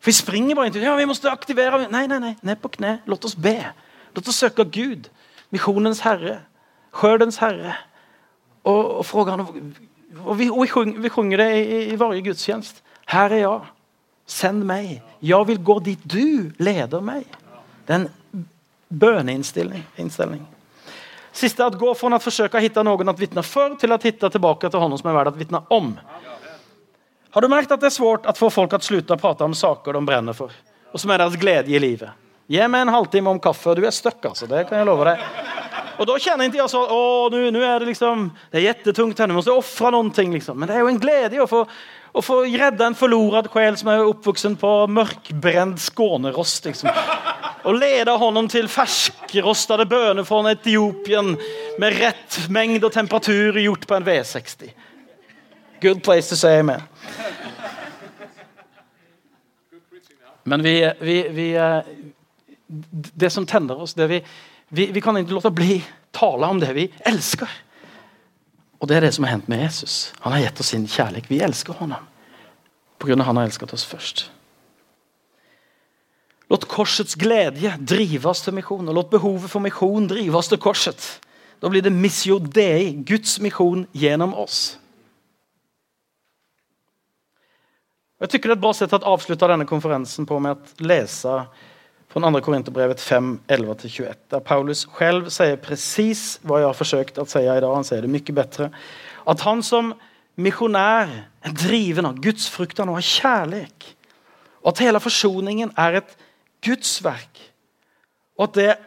For 0.01 0.11
vi 0.11 0.17
springer 0.17 0.57
bare 0.57 0.71
inn 0.71 0.77
til 0.77 0.87
ja 0.87 0.95
vi 0.97 1.09
måtte 1.09 1.31
aktivere. 1.31 1.85
Nei, 1.93 2.07
nei, 2.09 2.21
nei, 2.23 2.35
ned 2.47 2.61
på 2.63 2.73
kne. 2.79 3.01
Låt 3.07 3.27
oss 3.29 3.37
be. 3.37 3.59
Låt 4.17 4.29
oss 4.31 4.41
søke 4.41 4.65
Gud, 4.65 5.11
missionens 5.53 6.01
herre, 6.07 6.41
skördens 6.97 7.39
herre. 7.43 7.77
og 8.67 9.07
fråge 9.07 9.07
fråga 9.07 9.31
honom, 9.31 9.75
och 10.25 10.41
vi, 10.41 10.51
og 10.51 10.63
vi, 10.63 10.69
sjung, 10.69 10.93
vi 11.03 11.11
sjunger 11.11 11.39
det 11.39 11.51
i, 11.59 11.93
i 11.93 11.97
varje 11.97 12.21
gudstjänst. 12.21 12.83
Her 13.07 13.31
er 13.31 13.43
jeg. 13.43 13.73
Send 14.27 14.65
meg. 14.67 15.01
Jeg 15.23 15.47
vil 15.47 15.63
gå 15.63 15.79
dit 15.87 16.03
du 16.03 16.51
leder 16.59 17.01
meg. 17.05 17.27
Det 17.87 17.95
er 17.95 18.01
en 18.05 18.47
bøneinnstilling. 18.89 19.85
Siste 21.37 21.67
at 21.67 21.77
gå 21.79 21.93
gå 21.95 22.09
å 22.17 22.19
forsøke 22.23 22.59
å 22.59 22.65
finne 22.65 22.85
noen 22.89 23.13
å 23.13 23.17
vitne 23.17 23.43
for, 23.45 23.77
til 23.79 23.93
å 23.93 24.01
finne 24.03 24.31
tilbake 24.33 24.71
til 24.71 24.81
hånden 24.81 24.99
som 24.99 25.11
er 25.11 25.19
verdt 25.19 25.35
å 25.35 25.39
vitne 25.39 25.63
om. 25.71 25.93
Har 27.31 27.45
du 27.45 27.49
merket 27.53 27.77
at 27.77 27.83
det 27.83 27.91
er 27.91 27.99
svårt 27.99 28.27
å 28.27 28.33
få 28.33 28.49
folk 28.51 28.73
å 28.73 28.81
slutte 28.81 29.13
å 29.13 29.21
prate 29.21 29.45
om 29.45 29.55
saker 29.55 29.93
de 29.93 30.01
brenner 30.09 30.33
for, 30.33 30.55
og 30.93 31.03
som 31.03 31.13
er 31.13 31.21
deres 31.21 31.37
glede 31.37 31.69
i 31.69 31.83
livet? 31.83 32.11
Gi 32.49 32.63
meg 32.71 32.87
en 32.87 32.95
halvtime 32.95 33.29
om 33.29 33.41
kaffe 33.43 33.75
du 33.77 33.83
er 33.85 33.93
stuck 33.93 34.25
altså. 34.25 34.47
det 34.47 34.69
kan 34.69 34.79
jeg 34.79 34.87
love 34.89 35.05
dig. 35.05 35.66
Och 35.99 36.07
da 36.07 36.17
kjenner 36.21 36.45
jeg 36.45 36.53
ikke 36.53 36.65
altså, 36.67 36.83
å, 36.93 37.29
nå, 37.33 37.61
är 37.63 37.81
det 37.81 37.87
liksom, 37.87 38.31
det 38.51 38.59
är 38.59 38.63
jättetungt 38.63 39.19
här, 39.19 39.27
nu 39.27 39.35
måste 39.35 39.51
jag 39.51 39.59
offra 39.59 39.91
någonting. 39.91 40.33
Liksom. 40.33 40.59
Men 40.59 40.69
det 40.69 40.75
er 40.75 40.85
jo 40.85 40.91
en 40.91 41.01
glede 41.01 41.41
å 41.41 41.47
få, 41.49 41.63
å 42.13 42.23
få 42.25 42.41
redde 42.45 42.85
en 42.85 42.99
forlorad 42.99 43.49
sjel 43.53 43.79
som 43.81 43.91
er 43.93 44.05
oppvoksen 44.05 44.59
på 44.61 44.73
mørkbrent 44.93 45.81
Skånerost. 45.81 46.65
Liksom. 46.65 46.91
Och 47.63 47.75
lede 47.75 48.11
hånden 48.11 48.49
til 48.49 48.69
ferskrostede 48.69 49.89
bønner 49.91 50.27
fra 50.29 50.45
Etiopien 50.53 51.33
med 51.81 51.97
rett 51.99 52.43
mengde 52.53 52.87
og 52.87 52.93
temperatur 52.95 53.59
gjort 53.59 53.89
på 53.89 53.97
en 53.97 54.07
V60. 54.07 54.71
Good 55.81 56.05
place 56.05 56.29
to 56.29 56.37
say 56.37 56.61
amen. 56.61 56.85
Men 60.45 60.63
vi, 60.63 60.93
vi, 61.01 61.17
vi, 61.29 61.49
eh, 61.59 61.81
det 62.67 63.31
som 63.31 63.47
tenner 63.47 63.83
oss, 63.83 63.95
det 63.95 64.07
vi, 64.07 64.21
vi, 64.69 64.91
vi, 64.93 65.01
kan 65.01 65.17
ikke 65.17 65.37
låte 65.37 65.51
bli 65.55 65.79
tale 66.15 66.47
om 66.47 66.61
det 66.61 66.73
vi 66.75 66.89
elsker. 67.07 67.51
Og 68.81 68.89
det 68.89 68.97
er 68.97 69.07
det 69.07 69.15
som 69.17 69.25
har 69.25 69.37
hendt 69.37 69.49
med 69.49 69.63
Jesus. 69.63 70.13
Han 70.21 70.35
har 70.35 70.45
gitt 70.45 70.61
oss 70.61 70.73
sin 70.75 70.87
kjærlighet. 70.89 71.31
Vi 71.31 71.41
elsker 71.41 71.79
ham 71.79 71.93
att 71.93 73.27
han 73.27 73.37
har 73.37 73.45
elsket 73.45 73.73
oss 73.73 73.85
først. 73.85 74.31
Låt 76.49 76.69
korsets 76.69 77.15
glede 77.15 77.77
driva 77.79 78.31
oss 78.31 78.43
till 78.43 78.55
mission 78.55 78.89
og 78.89 78.95
låt 78.95 79.11
behovet 79.11 79.51
for 79.51 79.61
mission 79.61 80.07
driva 80.09 80.39
oss 80.39 80.49
till 80.49 80.59
korset. 80.59 81.21
Da 81.61 81.69
blir 81.69 81.83
det 81.83 81.91
missio 81.91 82.39
dei, 82.39 82.93
Guds 82.93 83.41
mission 83.41 83.87
gjennom 83.93 84.35
oss. 84.35 84.79
Jeg 88.21 88.31
tykker 88.31 88.49
det 88.49 88.55
er 88.55 88.59
et 88.61 88.63
bra 88.63 88.73
sett 88.73 88.95
å 88.97 89.03
avslutte 89.13 89.49
denne 89.51 89.67
konferensen 89.69 90.27
på 90.29 90.39
med 90.41 90.57
å 90.57 90.87
läsa 90.87 91.47
från 92.17 92.25
andra 92.25 92.41
Korinthierbrevet 92.41 93.01
5, 93.01 93.39
11-21. 93.47 94.15
Där 94.29 94.41
Paulus 94.41 94.85
själv 94.85 95.29
säger 95.29 95.57
precis 95.57 96.39
vad 96.43 96.63
jag 96.63 96.67
har 96.67 96.75
försökt 96.75 97.19
att 97.19 97.29
säga 97.29 97.59
idag. 97.59 97.75
Han 97.75 97.85
säger 97.85 98.03
det 98.03 98.09
mycket 98.09 98.35
bättre. 98.35 98.71
Att 99.25 99.41
han 99.41 99.63
som 99.63 99.95
missionär 100.35 101.29
är 101.41 101.51
driven 101.51 102.07
av 102.07 102.21
Guds 102.21 102.49
fruktan 102.49 102.89
och 102.89 102.95
har 102.95 103.03
kärlek. 103.03 103.97
Och 104.51 104.69
att 104.69 104.79
hela 104.79 105.01
försoningen 105.01 105.73
är 105.75 105.93
ett 105.93 106.19
Guds 106.61 107.03
verk. 107.03 107.53
Och 108.37 108.45
att 108.45 108.55
det, 108.55 108.79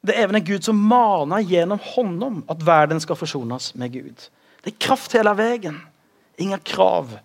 det 0.00 0.14
är 0.14 0.22
även 0.22 0.36
är 0.36 0.40
Gud 0.40 0.64
som 0.64 0.86
manar 0.86 1.40
genom 1.40 1.78
honom 1.82 2.44
att 2.46 2.62
världen 2.62 3.00
ska 3.00 3.14
försonas 3.14 3.74
med 3.74 3.92
Gud. 3.92 4.16
Det 4.62 4.70
är 4.70 4.74
kraft 4.78 5.14
hela 5.14 5.34
vägen. 5.34 5.80
Inga 6.36 6.58
krav. 6.58 7.18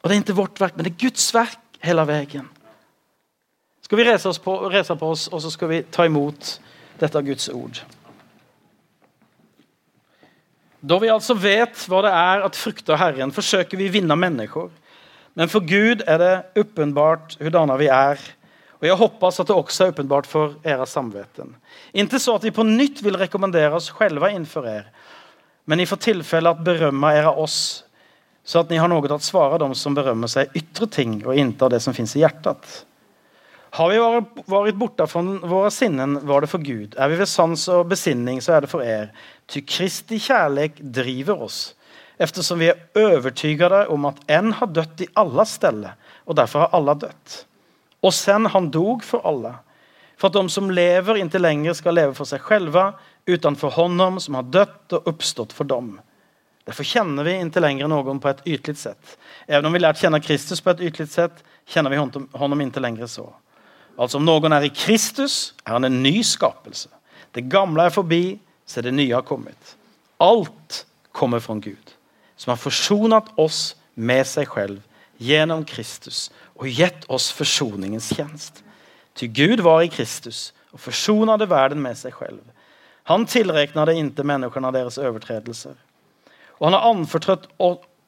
Och 0.00 0.08
det 0.08 0.14
är 0.14 0.16
inte 0.16 0.32
vårt 0.32 0.60
verk, 0.60 0.72
men 0.74 0.84
det 0.84 0.90
är 0.90 1.08
Guds 1.08 1.34
verk 1.34 1.58
hela 1.80 2.04
vägen. 2.04 2.48
Ska 3.94 4.02
vi 4.02 4.10
reise, 4.10 4.28
oss 4.28 4.38
på, 4.38 4.52
reise 4.68 4.94
på 4.98 5.08
oss 5.14 5.28
og 5.30 5.38
så 5.38 5.50
skal 5.54 5.68
vi 5.70 5.76
ta 5.94 6.02
imot 6.08 6.48
dette 6.98 7.20
Guds 7.22 7.44
ord. 7.54 7.76
Da 10.82 10.96
vi 10.98 11.12
altså 11.14 11.36
vet 11.38 11.84
hva 11.86 12.00
det 12.02 12.10
er 12.10 12.42
at 12.42 12.56
frukter 12.58 12.98
Herren 12.98 13.30
forsøker 13.30 13.78
vi 13.78 13.86
vinne 13.94 14.16
mennesker. 14.18 14.72
Men 15.38 15.52
for 15.52 15.62
Gud 15.62 16.02
er 16.10 16.18
det 16.18 16.64
uppenbart 16.64 17.36
hvordan 17.38 17.70
vi 17.78 17.86
er. 17.86 18.18
Og 18.80 18.88
jeg 18.88 18.96
hoppas 18.98 19.38
at 19.38 19.52
det 19.52 19.54
også 19.60 19.84
er 19.84 19.92
uppenbart 19.94 20.26
for 20.26 20.56
era 20.66 20.88
samveten. 20.90 21.52
Inte 21.94 22.18
så 22.18 22.34
at 22.34 22.48
vi 22.48 22.50
på 22.56 22.66
nytt 22.66 22.98
vil 23.06 23.20
rekommendere 23.20 23.78
oss 23.78 23.92
själva 23.94 24.32
innenfor 24.34 24.66
er, 24.66 24.88
men 25.70 25.78
i 25.78 25.86
for 25.86 26.02
tilfelle 26.02 26.50
at 26.50 26.58
att 26.58 26.68
er 26.82 27.14
era 27.14 27.30
oss 27.30 27.84
så 28.44 28.58
at 28.58 28.70
ni 28.70 28.76
har 28.76 28.88
noe 28.88 29.06
til 29.06 29.14
å 29.14 29.22
svare 29.22 29.58
dem 29.62 29.74
som 29.74 29.94
berømmer 29.94 30.26
seg 30.26 30.50
yttre 30.52 30.86
ting 30.90 31.22
og 31.24 31.38
inntar 31.38 31.66
av 31.66 31.70
det 31.70 31.80
som 31.80 31.94
finnes 31.94 32.16
i 32.16 32.26
hjärtat. 32.26 32.84
Har 33.74 33.90
vi 33.90 33.98
vært 34.46 34.76
borte 34.78 35.06
fra 35.10 35.22
våre 35.50 35.70
sinnen 35.74 36.20
var 36.28 36.44
det 36.44 36.50
for 36.52 36.62
Gud. 36.62 36.94
Er 36.94 37.10
vi 37.10 37.18
ved 37.18 37.26
sans 37.26 37.64
og 37.74 37.88
besinning 37.90 38.38
så 38.44 38.54
er 38.54 38.62
det 38.62 38.70
for 38.70 38.86
er. 38.86 39.08
Ty 39.50 39.64
Kristi 39.66 40.20
kjærlek 40.22 40.78
driver 40.78 41.42
oss 41.48 41.74
eftersom 42.22 42.60
vi 42.62 42.68
er 42.70 42.78
övertygade 42.94 43.88
om 43.90 44.04
at 44.06 44.20
en 44.30 44.52
har 44.54 44.70
dødd 44.70 45.02
i 45.02 45.10
alla 45.18 45.44
ställe 45.44 45.96
og 46.24 46.38
derfor 46.38 46.64
har 46.64 46.76
alla 46.78 46.94
dødd. 46.94 47.36
Og 48.06 48.14
sen 48.14 48.46
han 48.46 48.70
dog 48.70 49.02
for 49.04 49.26
alle, 49.26 49.56
for 50.16 50.30
at 50.30 50.38
de 50.38 50.48
som 50.48 50.70
lever 50.70 51.18
inntil 51.18 51.42
lenger 51.42 51.74
skal 51.74 51.98
leve 51.98 52.14
for 52.14 52.30
seg 52.30 52.40
själva 52.40 52.92
utan 53.26 53.56
för 53.56 53.68
honom 53.68 54.20
som 54.20 54.34
har 54.34 54.42
dødd 54.42 54.92
og 54.92 55.08
uppstått 55.08 55.52
for 55.52 55.64
dem. 55.64 55.96
Derfor 56.64 56.84
kjenner 56.84 57.24
vi 57.24 57.34
inntil 57.40 57.62
lenger 57.62 57.88
noen 57.88 58.20
på 58.20 58.28
et 58.28 58.46
ytligt 58.46 58.78
sett. 58.78 59.18
Även 59.46 59.66
om 59.66 59.72
vi 59.72 59.82
lært 59.82 59.98
kjenne 59.98 60.20
Kristus 60.20 60.60
på 60.60 60.70
et 60.70 60.80
ytligt 60.80 61.10
sett, 61.10 61.44
kjenner 61.66 61.90
vi 61.90 62.28
honom 62.38 62.60
inte 62.60 62.80
längre 62.80 63.08
så. 63.08 63.32
Alltså 63.98 64.18
om 64.18 64.26
noen 64.26 64.52
er 64.52 64.66
i 64.66 64.72
Kristus 64.74 65.54
er 65.66 65.76
han 65.76 65.86
en 65.86 66.02
ny 66.02 66.22
skapelse. 66.26 66.88
Det 67.34 67.46
gamle 67.50 67.86
er 67.86 67.94
forbi, 67.94 68.38
så 68.66 68.82
det 68.82 68.94
nye 68.94 69.14
har 69.14 69.26
kommet. 69.26 69.76
Alt 70.20 70.84
kommer 71.12 71.40
fra 71.40 71.54
Gud 71.54 71.94
som 72.36 72.50
har 72.50 72.60
forsonet 72.60 73.30
oss 73.40 73.74
med 73.94 74.26
seg 74.26 74.50
selv 74.50 74.80
gjennom 75.22 75.62
Kristus 75.64 76.28
og 76.58 76.68
gett 76.68 77.06
oss 77.08 77.30
forsoningens 77.32 78.10
tjänst. 78.14 78.62
Ty 79.14 79.26
Gud 79.26 79.62
var 79.62 79.82
i 79.82 79.88
Kristus 79.88 80.52
og 80.74 80.82
forsonade 80.82 81.46
verden 81.50 81.82
med 81.82 81.98
seg 81.98 82.16
selv. 82.18 82.42
Han 83.04 83.26
tillräknade 83.26 83.94
inte 83.94 84.22
människorna 84.22 84.72
deres 84.72 84.98
överträdelser. 84.98 85.74
Og 86.58 86.66
han 86.66 86.72
har 86.72 86.90
anförtrott 86.90 87.48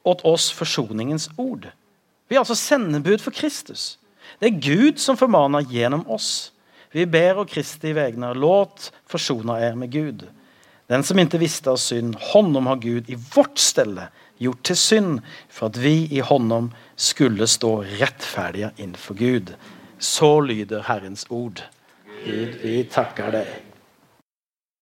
åt 0.03 0.21
oss 0.25 0.51
forsoningens 0.51 1.29
ord. 1.37 1.67
Vi 2.27 2.35
er 2.35 2.39
altså 2.39 2.55
sendebud 2.55 3.21
for 3.21 3.31
Kristus. 3.31 3.99
Det 4.39 4.49
er 4.49 4.61
Gud 4.61 5.01
som 5.01 5.17
formaner 5.19 5.65
gjennom 5.69 6.05
oss. 6.11 6.51
Vi 6.95 7.05
ber 7.09 7.43
og 7.43 7.51
Kristi 7.51 7.91
vegner, 7.95 8.37
låt 8.37 8.91
forsona 9.09 9.59
er 9.67 9.75
med 9.75 9.91
Gud. 9.91 10.27
Den 10.87 11.03
som 11.03 11.19
inte 11.19 11.39
visste 11.41 11.73
av 11.73 11.79
synd, 11.83 12.15
honom 12.31 12.69
har 12.71 12.79
Gud 12.79 13.09
i 13.11 13.17
vårt 13.35 13.59
stelle 13.59 14.07
gjort 14.39 14.63
til 14.69 14.79
synd 14.79 15.19
for 15.51 15.67
at 15.67 15.79
vi 15.81 16.07
i 16.15 16.23
honom 16.23 16.71
skulle 16.95 17.47
stå 17.49 17.81
rettferdige 17.99 18.71
innenfor 18.77 19.19
Gud. 19.19 19.55
Så 19.99 20.39
lyder 20.39 20.85
Herrens 20.87 21.25
ord. 21.29 21.63
Gud, 22.23 22.59
vi 22.63 22.83
takker 22.91 23.31
dig. 23.31 23.66